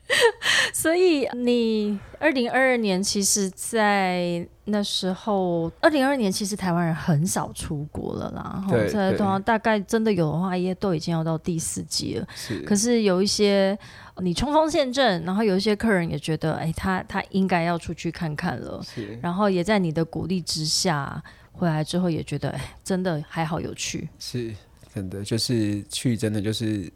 [0.73, 8.65] 所以你二零二二年，其实，在那时候，二零二二年其实台湾人很少出国了啦。
[8.69, 9.41] 对对。
[9.45, 12.27] 大概真的有的话，也都已经要到第四季了。
[12.35, 12.61] 是。
[12.61, 13.79] 可是有一些
[14.19, 18.83] 你冲锋陷阵，然后有一些客人也觉得，哎，他他应该要出去看看了。
[18.83, 19.19] 是。
[19.23, 24.09] 然后也在你的鼓励之下，回来之后也觉得，哎，真的还好有趣。
[24.19, 24.55] 是，
[24.95, 26.91] 真的就是去，真的就是，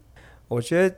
[0.49, 0.95] 我觉得。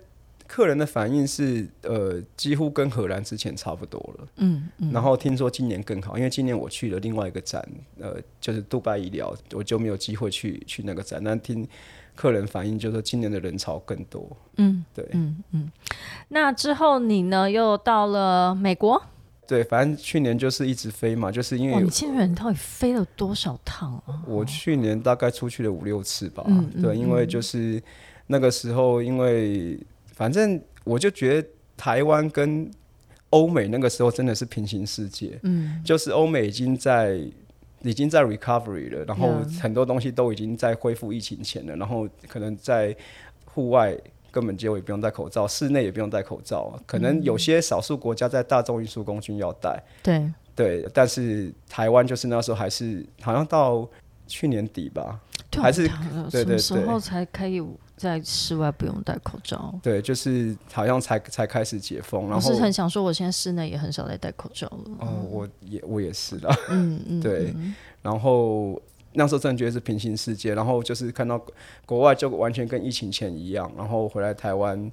[0.46, 4.28] 客人的反应是，呃，几乎跟荷兰之前差不多了。
[4.36, 4.92] 嗯嗯。
[4.92, 7.66] 然后听说今年更好，因为今年我去了另外一个展，
[7.98, 11.22] 呃，就是杜拜医疗，我就没有机会去去那个展。
[11.24, 11.66] 但听
[12.14, 14.36] 客人反应，就是今年的人潮更多。
[14.56, 15.72] 嗯，对，嗯嗯。
[16.28, 17.50] 那之后你呢？
[17.50, 19.02] 又到了美国？
[19.46, 24.22] 对，反正去年就是一直飞嘛，就是因为你去年到底飞了多少趟啊？
[24.26, 26.44] 我去年大概出去了五六次吧。
[26.46, 26.82] 嗯嗯。
[26.82, 27.82] 对，因为就是
[28.26, 29.78] 那个时候，因为
[30.14, 32.70] 反正我就觉得台湾跟
[33.30, 37.20] 欧美那个时候真的是平行世界，嗯，就是欧美已经在
[37.82, 42.96] 已经在 recovery 了，然后很多东西都已经在恢复疫情前了，然后可能在
[43.44, 43.96] 户外
[44.30, 50.32] 根本就也不用戴口罩，室内也不用戴口罩，可能有些少数国家在大众运输工具要戴，对。
[50.56, 53.90] 对，但是台湾就是那时候还是好像到
[54.28, 55.20] 去年底吧，
[55.56, 55.88] 还是
[56.30, 57.60] 对对对，什么时候才可以？
[57.96, 64.96] 在室外不用戴口罩，对，就是好像才才开始解封，然后是很想说，我现在室内也很少在戴口罩了。
[64.98, 67.54] 哦，我也我也是的，嗯嗯， 对。
[68.02, 68.80] 然后
[69.12, 71.40] 那时候真的觉得是平行世界，然后就是看到
[71.86, 74.90] 国外就完全跟疫情前一样，然后回来台湾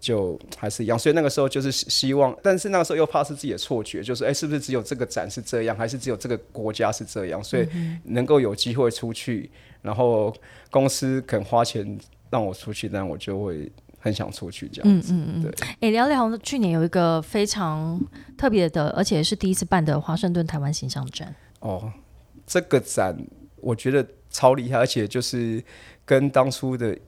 [0.00, 7.42] 就还是一样，所以那个时候就是希望，但是那个时候又怕是自己的错觉，就是哎，是不是只有这个展是这样，还是只有这个国家是这样？
[7.42, 7.68] 所以
[8.04, 9.48] 能够有机会出去，
[9.80, 10.34] 然后
[10.70, 11.96] 公司肯花钱。
[12.32, 15.12] 让我出去，但我就会很想出去这样子。
[15.12, 18.00] 嗯嗯对，哎、聊聊去年有一个非常
[18.36, 21.32] 特别的，而且是第一次办的华盛顿台湾形象展。
[21.60, 21.92] 哦，
[22.46, 23.16] 这个展
[23.60, 25.62] 我觉得超厉害，而且就是
[26.04, 26.98] 跟当初的，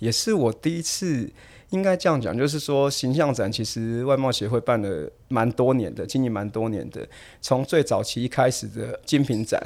[0.00, 1.30] 也是我第一次。
[1.72, 7.08] 应该这样讲，就是说形象展其实外贸协会办了蛮多年的，经营蛮多年的。
[7.40, 9.58] 从最早期一开始的精品展，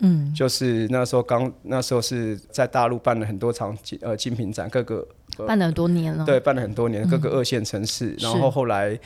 [0.00, 5.06] 嗯，就是那时候刚那时候是在大陆办了很多场精呃精品展，各个
[5.46, 6.24] 办了很多年了。
[6.24, 8.98] 对办了很多年，各个二线城市，然后后来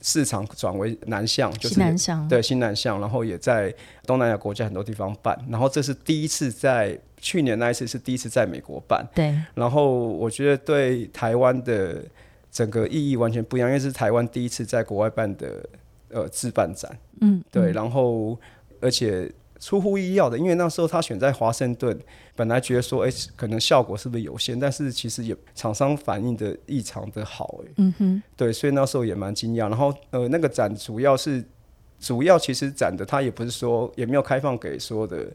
[0.00, 2.26] 市场转为南向，就是南向。
[2.28, 3.72] 对新南向，然后也在
[4.04, 12.02] 东南亚国家很多地方办，然后这是第一次在去年那一次是第一次在美国办，对，然后我觉得对台湾的
[12.50, 15.64] 整个意义完全不一样，因为是台湾第一次在国外办的
[16.10, 18.36] 呃自办展，嗯，对，嗯然后
[18.80, 19.30] 而且
[19.62, 21.96] 出乎意料的，因为那时候他选在华盛顿，
[22.34, 29.68] 本来觉得说，哎、可能效果是不是有限，但是其实也厂商反应的异常的好、哎，嗯哼，对，所以那时候也蛮惊讶。
[29.68, 31.44] 然后呃，那个展主要是
[32.00, 35.28] 主要其实展的，他也不是说也没有开放给所有的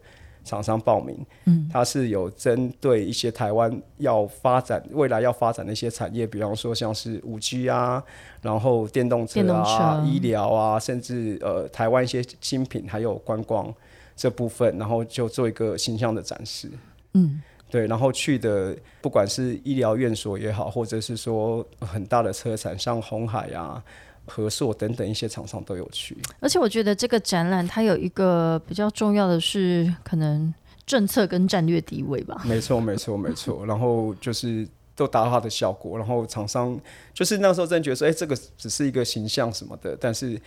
[0.44, 8.04] 厂商报名，嗯，它是有针对一些台湾要发展未来要发展的一些产业，比方说像是五 G 啊，
[8.42, 10.06] 然后电动车啊、车。
[10.06, 13.74] 医疗啊，甚至呃台湾一些新品还有观光
[14.18, 16.70] 这部分，然后就做一个形象的展示。
[17.14, 23.82] 嗯，对，然后去的不管是医疗院所也好，或者是说很大的车厂，像红海啊、
[24.26, 26.18] 和硕等等一些厂商都有去。
[26.40, 30.54] 而且我觉得这个展览它有一个比较重要的是，可能
[30.86, 32.42] 政策跟战略地位吧。
[32.46, 33.66] 没错，没错，没错。
[33.68, 36.80] 然后就是都达到它的效果，然后厂商
[37.14, 40.40] 就是那时候真的觉得说，哎、这个只是一个形象什么的，但是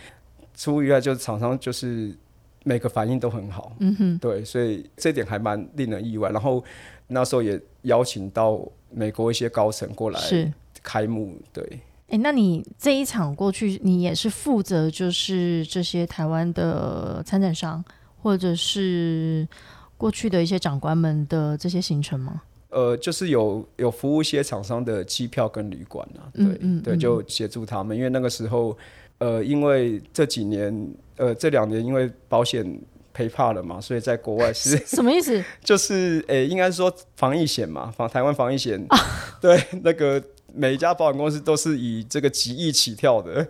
[0.55, 2.15] 出于来就是厂商就是
[2.63, 3.75] 每个反应都很好。
[3.79, 6.29] 嗯哼，对，所以这点还蛮令人意外。
[6.31, 6.63] 然后
[7.07, 10.51] 那时候也邀请到美国一些高层过来是。
[10.83, 11.63] 开幕，对。
[12.07, 17.85] 哎，那你这一场过去，你也是负责就是这些台湾的参展商，
[18.19, 19.47] 或者是
[19.95, 22.41] 过去的一些长官们的这些行程吗？
[22.69, 28.75] 呃，就是有有服务一些厂商的机票跟旅馆啊，对、对，嗯嗯嗯就协助他们，因为那个时候，
[29.19, 30.73] 呃，因为这几年，
[31.21, 32.81] 呃，这两年因为保险
[33.13, 35.43] 赔怕了嘛，所以在国外 是什么意思？
[35.63, 38.97] 就是诶、应该是说防疫险嘛，防台湾防疫险，啊
[39.39, 40.19] 对，那个
[40.51, 43.47] 每一家保险公司都是以这个几亿起跳的，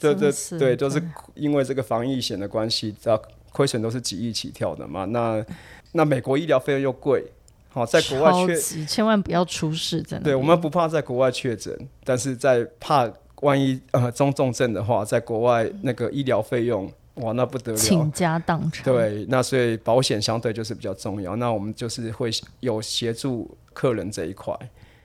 [0.00, 1.02] 对对对，都是
[1.34, 3.20] 因为这个防疫险的关系，知道
[3.52, 5.44] 亏损都是几亿起跳的嘛，那
[5.90, 7.24] 那美国医疗费用又贵。
[7.72, 10.24] 好，在国外确千万不要出事，真的。
[10.24, 11.72] 对，我们不怕在国外确诊，
[12.04, 13.08] 但是在怕
[13.42, 18.10] 万一呃中重症的话，在国外那个医疗费用哇，那不得了倾。
[18.12, 21.36] 家荡产。，对，那所以保险相对就是比较重要。
[21.36, 22.30] 那我们就是会
[22.60, 24.54] 有协助客人这一块，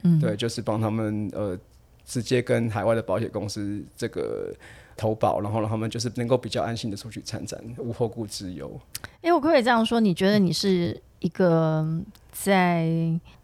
[0.04, 1.58] 嗯，对，就是帮他们呃
[2.06, 4.54] 直接跟海外的保险公司这个
[4.98, 8.80] 投保，然后让他们就是能够比较安心的出去参展，无后顾之忧。
[9.22, 10.00] 哎，我可不可以这样说？
[10.00, 11.86] 你觉得你是一个
[12.32, 12.90] 在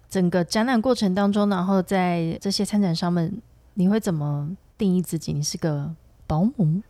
[0.09, 3.41] 整个展览过程当中，然后在这些参展商们，
[3.73, 5.33] 你会怎么定义自己？
[5.33, 5.89] 你是个
[6.27, 6.81] 保姆？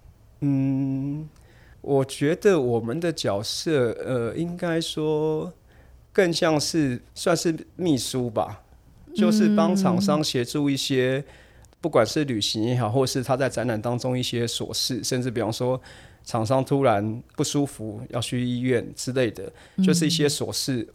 [0.42, 1.30] 嗯，
[1.82, 5.52] 我觉得我们的角色，呃，应该说
[6.14, 8.62] 更像是算是秘书吧，
[9.16, 11.24] 就是帮厂商协助一些，
[11.80, 15.82] 不管是旅行也好，或是他在展览当中一些琐事，甚至比方说
[16.24, 19.52] 厂商突然不舒服要去医院之类的，
[19.84, 20.88] 就是一些琐事，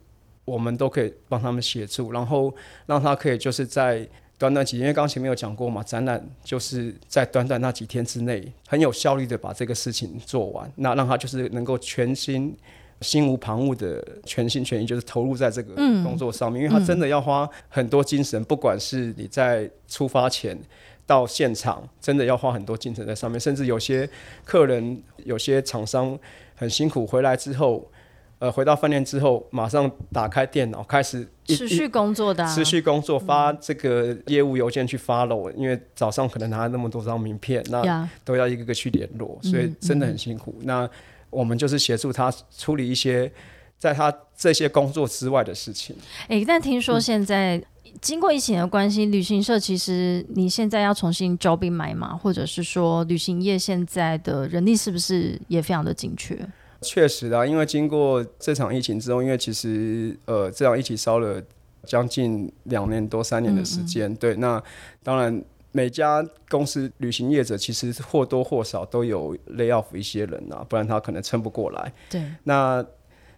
[0.44, 2.54] 我们都可以帮他们协助，然后
[2.86, 4.08] 让他可以就是在。
[4.38, 12.54] 短短几天，因为刚刚前面有讲过嘛，展览就是在短短那几天之内，很有效率的把这个事情做完，那让他就是能够全心、
[13.00, 20.58] 心无旁骛的全心全意，就是投入在这个工作上面，因为他真的要花很多精神，不管是你在出发前
[21.06, 24.08] 到现场，真的要花很多精神在上面，甚至有些
[24.44, 26.18] 客人、有些厂商
[26.54, 27.90] 很辛苦回来之后。
[28.38, 40.54] 呃，回到饭店之后，马上打开电脑，开始持续工作的、啊，持续工作，发这个业务邮件去 follow，因为早上可能拿了那么多张名片，那都要一个个去联络，所以真的很辛苦。
[40.64, 40.86] 那
[41.30, 43.30] 我们就是协助他处理一些
[43.78, 45.96] 在他这些工作之外的事情。
[46.28, 47.62] 哎、但听说现在、
[48.02, 56.38] 经过疫情的关系，旅行社其实你现在要重新招兵买马，或者是说旅行业现在的人力是不是也非常的紧缺？
[56.82, 61.42] 确实啊，因为经过这场疫情之后，因为其实呃这场疫情烧了
[61.84, 64.62] 将近两年多三年的时间，对，那
[65.02, 65.42] 当然。
[65.72, 71.92] 每家公司旅行业者其实或多或少都有 lay off 一些人啊，不然他可能撑不过来。
[72.08, 72.82] 对，那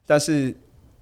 [0.06, 0.54] 但是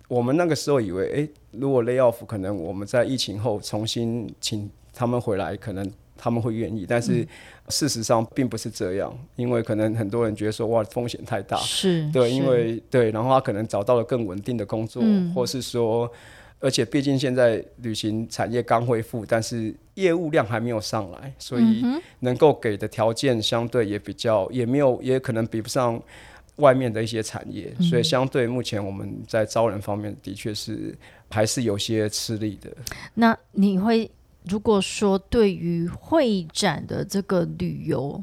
[0.08, 7.26] 我们那个时候以为，诶，如果 lay off，可能我们在疫情后重新请他们回来，可能他们会愿意，但是
[7.68, 15.32] 事实上并不是这样，因为可能很多人觉得说哇风险太大，是对，因为对，然后他可能找到了更稳定的工作，嗯。
[15.34, 16.10] 或是说，
[16.60, 26.00] 而且毕竟现在旅行产业刚恢复，但是业务量还没有上来，所以嗯能够给的条件相对也比较，也没有，也可能比不上
[26.56, 27.84] 外面的一些产业，嗯。
[27.84, 30.96] 所以相对目前我们在招人方面的确是
[31.28, 32.70] 还是有些吃力的。
[33.14, 34.10] 那你会
[34.48, 38.22] 如果说对于会展的这个旅游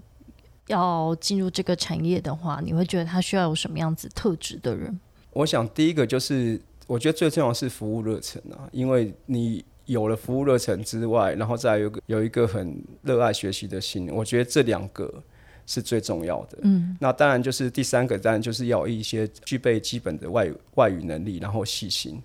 [0.68, 5.00] 要进入这个产业的话，你会觉得他需要有什么样子特质的人？
[5.32, 15.14] 我想第一个就是，我觉得最重要的是服务热忱啊，因为你有了服务热忱之外，然后再有一个有一个很热爱学习的心，我觉得这两个
[15.66, 16.60] 是最重要的。
[16.62, 22.22] 嗯，那当然就是第三个，当然就是要一些具备基本的外外语能力，然后细心。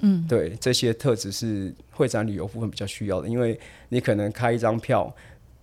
[0.00, 5.14] 嗯，对，这些特质是会展旅游部分比较需要的，因为你可能开一张票。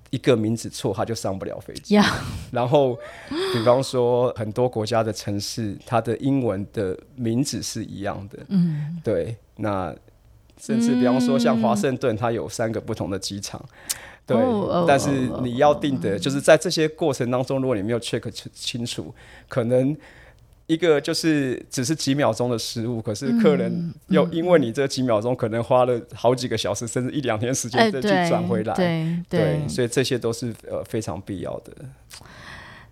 [0.09, 1.95] 一个名字错，他就上不了飞机。
[1.95, 2.05] 呀
[2.51, 2.95] 然后，
[3.51, 8.37] 比方说很多国家的城市，它的英文的名字是一样的。
[8.49, 9.91] 嗯，对，那
[10.61, 13.59] 甚至比方说像华盛顿，它有三个不同的机场。
[14.27, 14.37] 对，
[14.87, 15.09] 但是
[15.41, 19.11] 你要定的，就是在这些过程当中，如果你没有 check 清清楚，
[19.49, 19.97] 可能
[20.67, 28.73] 一个就是只是几秒钟的失误，可是客人又因为你这几秒钟，可能花了好几个小时，甚至一两天时哎，间再，去转回来。
[28.73, 31.73] 对对，所以这些都是呃非常必要的。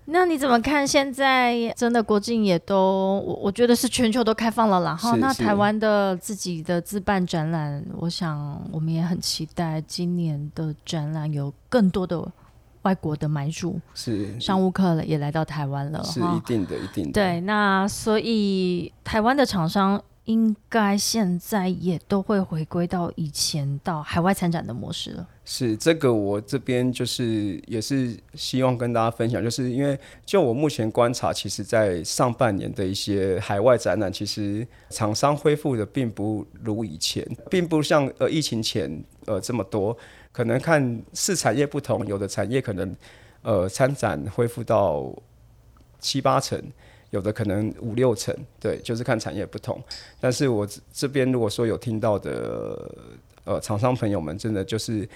[0.06, 0.86] 那你怎么看？
[0.86, 12.30] 现在真的国境也都，我我觉得是全球都开放了然后，那台湾的自己的自办展览，我想我们也很期待今年的展览有更多的
[12.84, 16.04] 外国的买主、是商务客也来到台湾了。
[16.04, 17.12] 是一，定的，一定的。
[17.12, 25.28] 对，那所以台湾的厂商应该现在也都会回归到以前到海外参展的模式了。
[25.44, 39.98] 是这个，我这边就是也是希望跟大家分享，就是因为就我目前观察，其实，在上半年的一些海外展览，其实厂商恢复的并不如以前，并不像呃疫情前呃这么多。
[40.32, 42.96] 可能看是产业不同，有的产业可能
[43.42, 45.14] 呃参展恢复到
[46.00, 46.62] 七八成，
[47.10, 49.82] 有的可能五六成，对，就是看产业不同。
[50.20, 52.90] 但是我这边如果说有听到的
[53.44, 55.08] 呃厂商朋友们，真的就是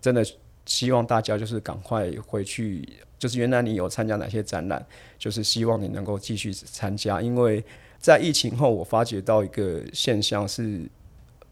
[0.00, 0.24] 真的
[0.66, 2.86] 希望大家就是赶快回去，
[3.18, 4.84] 就是原来你有参加哪些展览，
[5.18, 7.64] 就是希望你能够继续参加，因为
[7.98, 10.86] 在疫情后，我发觉到一个现象是，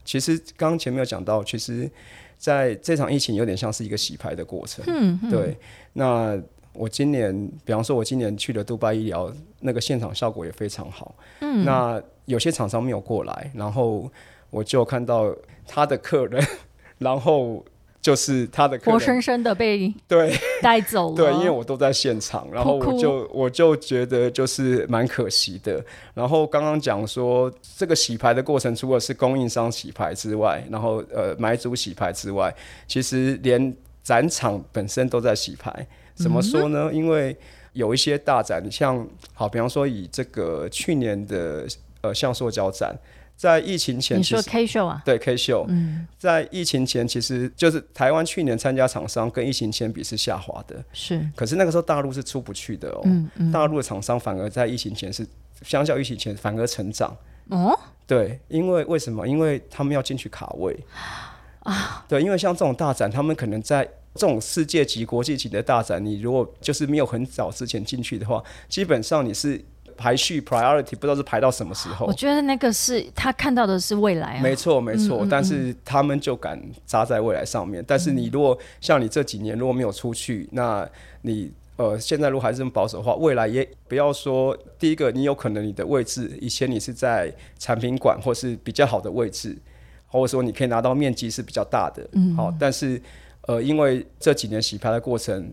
[0.04, 1.90] 其实刚刚前面有讲到，其实
[2.36, 5.56] 在这场疫情有点像是一个洗牌的过程，嗯，嗯对，
[5.92, 6.40] 那。
[6.78, 7.34] 我今年，
[7.64, 11.14] 比方说，我今年去了杜拜医疗，那个现场效果也非常好。
[11.40, 14.12] 嗯，那有些厂商没有过来，然后
[14.50, 15.34] 我就看到
[15.66, 16.46] 他的客人，
[16.98, 17.64] 然后
[18.02, 21.16] 就是他的客人，活生生的被对 带走了。
[21.16, 25.84] 对，因为我都在现场，然后我就我就觉得就是蛮可惜的。
[26.14, 32.54] 然后刚刚讲说，这个洗牌的过程，除了是供应商洗牌之外，然后呃买主洗牌之外，
[32.86, 35.86] 其实连展场本身都在洗牌。
[36.14, 36.90] 怎么说呢？
[36.92, 37.36] 因为
[37.72, 41.66] 有一些大展，像好，比方说以这个去年的
[42.00, 42.96] 呃橡塑胶展，
[43.36, 55.26] 在疫情前你说 K 秀啊，对 K 秀，嗯，在疫情前其实就是台湾去年参加厂商跟疫情前比是下滑的，是，可是那个时候大陆是出不去的哦，嗯嗯，大陆的厂商反而在疫情前是
[55.62, 57.14] 相较疫情前反而成长。
[57.48, 59.28] 哦，对，因为为什么？
[59.28, 60.76] 因为他们要进去卡位。
[61.60, 62.04] 啊。
[62.08, 63.84] 对，因为像这种大展，他们可能在
[64.14, 69.62] 这种世界级、国际级的大展，你如果就是没有很早之前进去的话，基本上你是
[69.96, 72.12] 排序 priority 不知道是排到什么时候我。
[72.12, 77.84] 觉得那个是他看到的是未来啊，没错，没错，嗯嗯但是他们就敢扎在未来上面。
[77.86, 80.88] 但是你如果像你这几年如果没有出去，那
[81.22, 89.56] 你呃现在如果还是这么保守的话，未来也不要说第一个，你有可能你的位置以前你是在产品馆或是比较好的位置，
[90.06, 93.00] 或者说你可以拿到面积是比较大的，嗯，好，但是
[93.42, 95.52] 呃因为这几年洗牌的过程。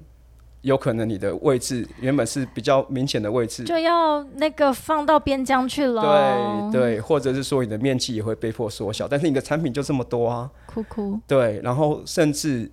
[0.64, 6.72] 有可能你的位置原本是比较明显的位置，就要那个放到边疆去了。
[6.72, 12.72] 对，对，或者是说你的面积也会被迫缩小，但是你的产品就这么多啊，哭哭，对，然后甚至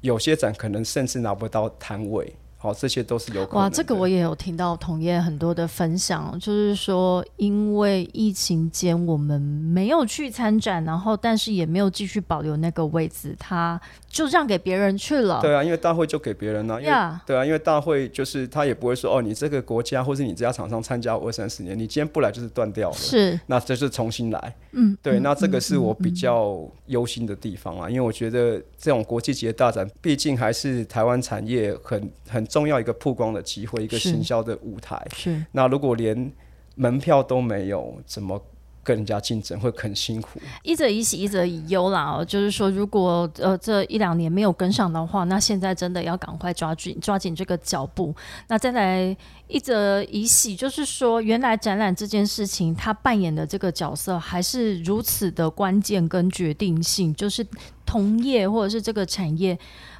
[0.00, 2.34] 有些展可能甚至拿不到摊位，
[2.66, 3.62] 好，这些都是有可能。
[3.62, 15.40] 哇，这个我也有听到同业很多的分享，就是说因为疫情间我们没有去参展，然后但是也没有继续保留那个位置，他就让给别人去了。
[15.40, 16.92] 对啊，因为大会就给别人了，因为
[17.24, 22.96] 对啊，因为大会就是他也不会说哦，你这个国家或是你这家厂商参加二三十年，你今天不来就是断掉了。
[22.96, 24.54] 是，那这是重新来。
[24.72, 32.44] 嗯，对，那这个是我比较忧心的地方啊，因为我觉得这种国际级的大展，毕竟还是台湾产业很很。
[32.56, 35.06] 重要一个曝光的机会，一个行销的舞台。
[35.14, 35.44] 是。
[35.52, 36.32] 那如果连
[36.74, 38.42] 门票都没有，怎么
[38.82, 39.60] 跟人家竞争？
[39.60, 40.40] 会很辛苦。
[40.62, 42.24] 一则以喜，一则以忧啦。
[42.26, 48.14] 就是说，如果呃这一两年没有跟上的话，那现在真的要赶快抓紧抓紧这个脚步。
[48.48, 49.14] 那再来
[49.48, 57.46] 一则以喜，就是说，原来展览这件事情，它扮演的这个角色还是如此的关键跟决定性，就是
[57.84, 59.58] 同业或者是这个产业。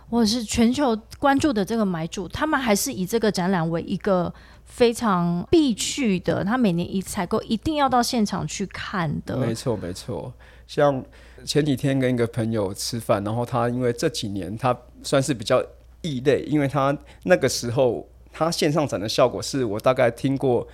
[0.08, 4.32] 或者是全球关注的这个买主，他们还是以这个展览为一个
[4.64, 9.36] 非常必去的，他每年一采购一定要到现场去看的。
[9.36, 10.32] 没错，没错。
[10.66, 11.04] 像
[11.44, 15.64] 前几天跟一个朋友吃饭，然后他因为这几年他算是比较
[16.02, 20.66] 异类，因为他那个时候他线上展的效果是我大概听过。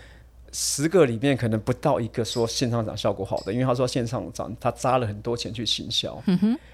[0.52, 6.22] 十个里面可能不到一个说线上涨效果好的，因为他说线上涨他砸了很多钱去行销，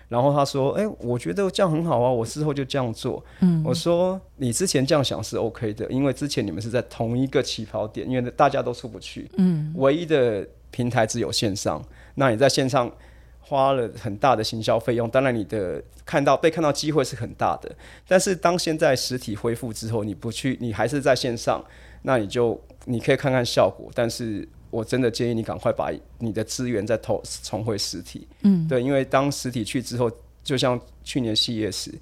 [0.08, 3.24] 然后他说：“哎，我觉得这样很好啊，我之后就这样做。”
[3.64, 9.30] 我说：“你之前这样想是 OK 的，因为之前你们是在同一个起跑点，因为大家都出不去，
[9.76, 11.80] 唯一的平台只有线上。
[12.16, 12.90] 那你在线上
[13.38, 17.70] 花了很大的行销费用，当然你的看到被看到机会是很大的。
[18.08, 21.64] 但是当现在实体恢复之后，你不去，你还是在线上，
[22.03, 28.26] 那你就。”你可以看看效果，但是我真的建议你赶快把你的资源再投重回实体。
[28.44, 30.11] 嗯，对，因为当实体去之后，
[30.42, 31.92] 就像去年系列时，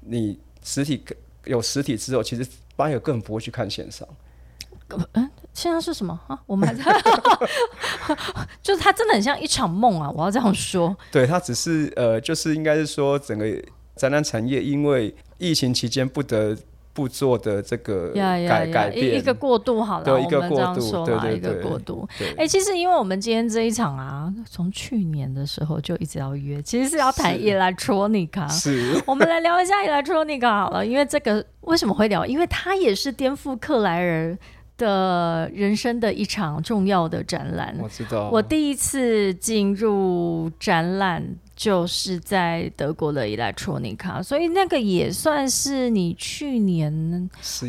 [0.00, 1.02] 你实体
[1.46, 4.06] 有实体之后，其实八友根本不会去看线上。
[5.12, 6.38] 嗯，线上是什么啊？
[6.44, 6.84] 我们还在，
[8.62, 10.10] 就是它真的很像一场梦啊！
[10.10, 10.94] 我要这样说。
[11.10, 13.46] 对，它只是呃，就是应该是说整个
[13.94, 16.54] 展览产业因为疫情期间不得。
[16.96, 18.10] 不做的这个
[18.48, 22.08] 改改变，一个过渡好了，一个过渡，对对一个过渡。
[22.38, 28.48] 哎，其实因为我们今天这一场啊，从去年的时候就一直要约，其实是要谈 electronica。
[28.50, 32.24] 是， 我们来聊一下 electronica 好了，因为这个为什么会聊？
[32.24, 34.38] 因为它也是颠覆克莱尔
[34.78, 37.76] 的人生的一场重要的展览。
[37.78, 41.22] 我知道，我第一次进入展览。
[41.56, 46.92] 就是在德国的 Electronica，所以那个也算是你去年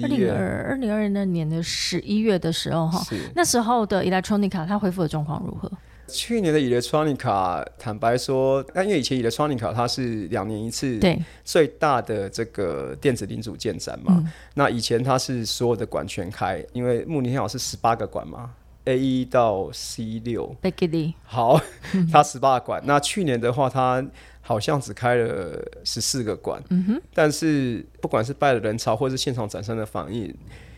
[0.04, 3.02] 二零二二零二二那年的十一月的时候哈，
[3.34, 5.72] 那时候的 Electronica 它恢复的状况如何？
[6.10, 14.24] 去年的 Electronica，坦白说，那因为以前 Electronica 它是两年一次对最大的这个电子零组件展嘛，
[14.54, 18.52] 那以前它是所有的馆全开，因为慕尼黑好像是十八个馆嘛。
[18.88, 20.56] A 一到 C 六，
[21.24, 21.60] 好，
[22.10, 22.82] 它十八馆。
[22.86, 24.02] 那去年的话，它
[24.42, 26.64] 好像只开了十四个馆。
[26.70, 27.02] 嗯哼。
[27.14, 30.34] 但是不管是拜的人潮，或是现场展商的反应，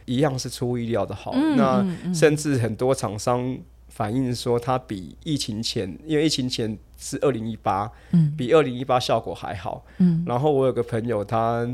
[0.05, 1.35] 一样是出乎意料的好。
[1.35, 3.55] 那甚至很多厂商
[3.89, 9.85] 反映说，它比疫情前，因为疫情前是二零一八，嗯，比二零一八效果还好。
[9.99, 10.23] 嗯。
[10.25, 11.69] 然后我有个朋友，他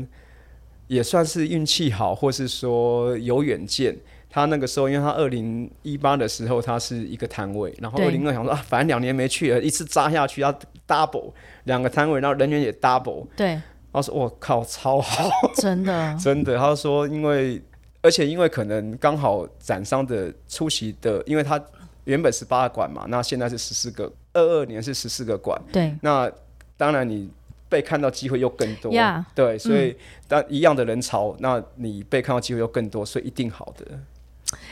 [0.86, 3.96] 也算是运气好，或是说有远见。
[4.36, 10.52] 他那个时候，因为他二零一八的时候，他是一个摊位，然后二零二想说啊，反正两年没去了，一次扎下去要
[10.86, 11.32] double
[11.64, 13.26] 两个摊位，然后人员也 double。
[13.34, 13.58] 对，
[13.90, 16.58] 他说我靠，超好， 真的，真的。
[16.58, 17.62] 他说，因为
[18.02, 21.58] 而且因为可能刚好展商的出席的，因为他
[22.04, 25.58] 原本是八个馆嘛，那现在是十四个，二二年是十四个馆。
[25.72, 26.30] 对，那
[26.76, 27.30] 当然你
[27.70, 28.92] 被看到机会又更多。
[29.34, 29.96] 对，所以
[30.28, 33.86] 当一样的人潮，那你被看到机会又更多，所以一定好的。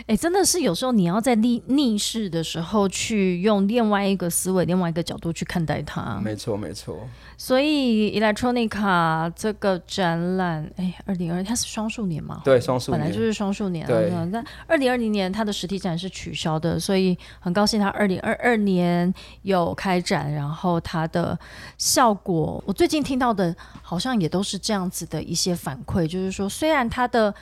[0.07, 6.21] 哎，真的是有时候你要在逆逆势的时候，去用另外一个思维、另外一个角度去看待它。
[6.23, 7.09] 没错，没错。
[7.37, 12.41] 所以 Electronica 这个展览，哎，二零二它是双数年嘛？
[12.45, 13.87] 对，双数年本来就是双数年。
[13.87, 14.11] 对。
[14.31, 19.13] 那二零二零年它的实体展是取消的，所以很高兴它二零二二年
[19.43, 21.37] 有开展，然后它的
[21.79, 27.35] 效果，我最近听到的好像也都是这样子的一些反馈，就是说虽然它的。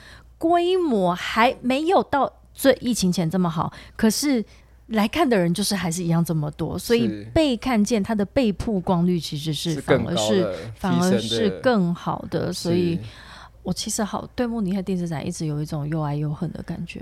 [0.43, 4.43] 规模还没有到最疫情前这么好，可是
[4.87, 12.99] 来看的人就是还是一样这么多，所以被看见它的被曝光率其实是反而是反而是更好的，所以
[13.63, 16.99] 我其实好对慕尼黑电视展一直有一种又爱又恨的感觉。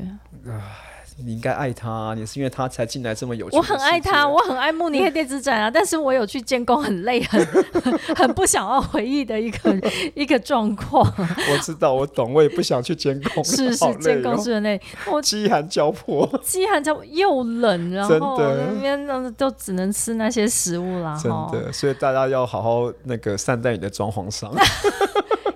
[1.26, 3.56] 你应该爱他，你是因为他才进来这么有趣。
[3.58, 7.46] 我很爱他，我很爱慕尼黑电子展啊， 但是我有去监工，很累，很
[8.16, 9.76] 很不想要回忆的一个
[10.14, 11.06] 一个状况。
[11.18, 14.80] 我知道，我懂，我也不想去监工，是是监工是的那，
[15.12, 24.52] 我饥寒交迫，饥寒交迫又冷，然后那边呢都只能吃那些食物啦，真的，所以大家要好好那个善待你的装潢商。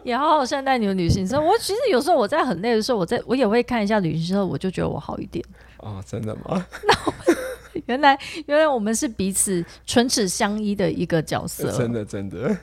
[0.05, 1.41] 也好好善待你的旅行社。
[1.41, 5.43] 我其实有时候我在很累的时候，我在我也会看一下旅行社，我就觉得我好一点。
[5.79, 6.65] 哦，真的吗？
[6.85, 6.93] 那
[7.87, 11.71] 原来原来我们是彼此唇齿相依的一个角色。
[11.75, 12.55] 真的真的。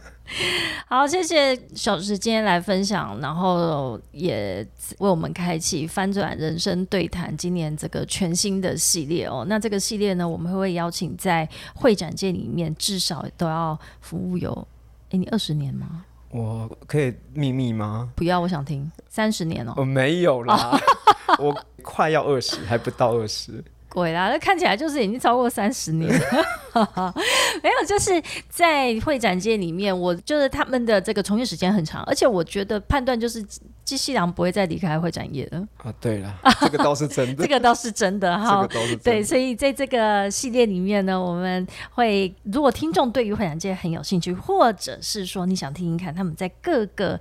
[0.87, 4.67] 好，谢谢小石今天来分享，然后也
[4.99, 9.45] 为我们开启翻转人生对谈今年这个全新的系列哦。
[9.49, 14.67] 那这个系列呢，我们会邀请在会展界里面至少都要服务有，
[15.11, 16.05] 哎，你二十年吗？
[16.33, 18.11] 我可以秘密吗？
[18.17, 19.75] 不要，我想听三十年哦。
[19.77, 20.81] 我没有啦，
[21.39, 23.63] 我快要二十，还不到二十。
[23.93, 26.11] 鬼啦，那看起来就是已经超过三十年。
[27.63, 28.11] 没有，就是
[28.49, 33.45] 在会展界里面，我就是他们的这个从业时间很长，而且我觉得判断就是
[33.85, 35.69] 机器狼不会再离开会展业了。
[35.77, 38.63] 啊，对了，这个倒是真的， 这个倒是真的哈。
[38.63, 47.21] 这个倒是对，所以在这个系列里面呢，我们会如果听众对于会展界很有兴趣，或者是说你想听听看他们在各个。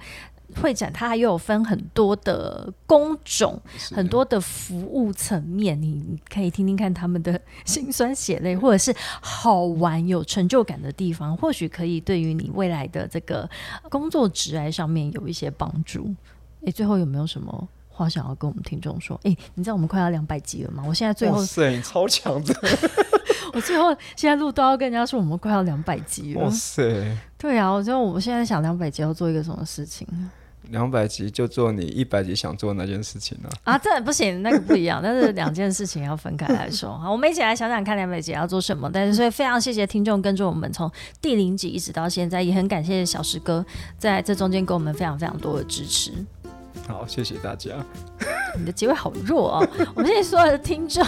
[0.59, 3.61] 会展它又有分很多的工种，
[3.93, 13.49] 很多的服务层面，你可以听听看他们的辛酸血泪，或者是好玩有成就感的地方，或许可以对于你未来的这个
[13.89, 16.13] 工作职来上面有一些帮助。
[16.65, 19.19] 诶，最后有没有什么话想要跟我们听众说？
[19.23, 20.83] 诶，你知道我们快要两百集了吗？
[20.87, 22.55] 我现在最后，哇塞，超强的！
[23.53, 26.41] 我最后现在录都要跟人家说我们快要两百集了。
[26.41, 27.17] 哇塞！
[27.37, 30.07] 对啊，我觉得我们现在想两百集要做一个什么事情？
[30.71, 33.49] 两百集就做你一百集想做那件事情呢？
[33.63, 36.97] 啊，这不行，那个不一样， 但是两件事情要分开来说。
[36.97, 38.89] 好，我们一起来想想看两百集要做什么。
[38.91, 40.89] 但是，所以非常谢谢听众跟着我们从
[41.21, 43.65] 第零集一直到现在，也很感谢小石哥
[43.97, 46.11] 在这中间给我们非常非常多的支持。
[46.87, 47.71] 好，谢谢大家。
[48.57, 49.67] 你的结尾好弱哦！
[49.95, 51.03] 我们现在所有的听众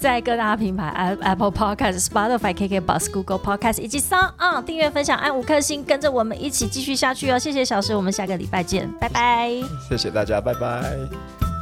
[0.00, 7.38] 在各大平台，Apple Podcast、Spotify、KK Bus、Google Podcast 以及 Sound On 订阅、分享、按五颗星，跟着我们一起继续下去哦！
[7.38, 9.50] 谢谢小石，我们下个礼拜见，拜拜！
[9.88, 11.57] 谢谢大家，拜拜。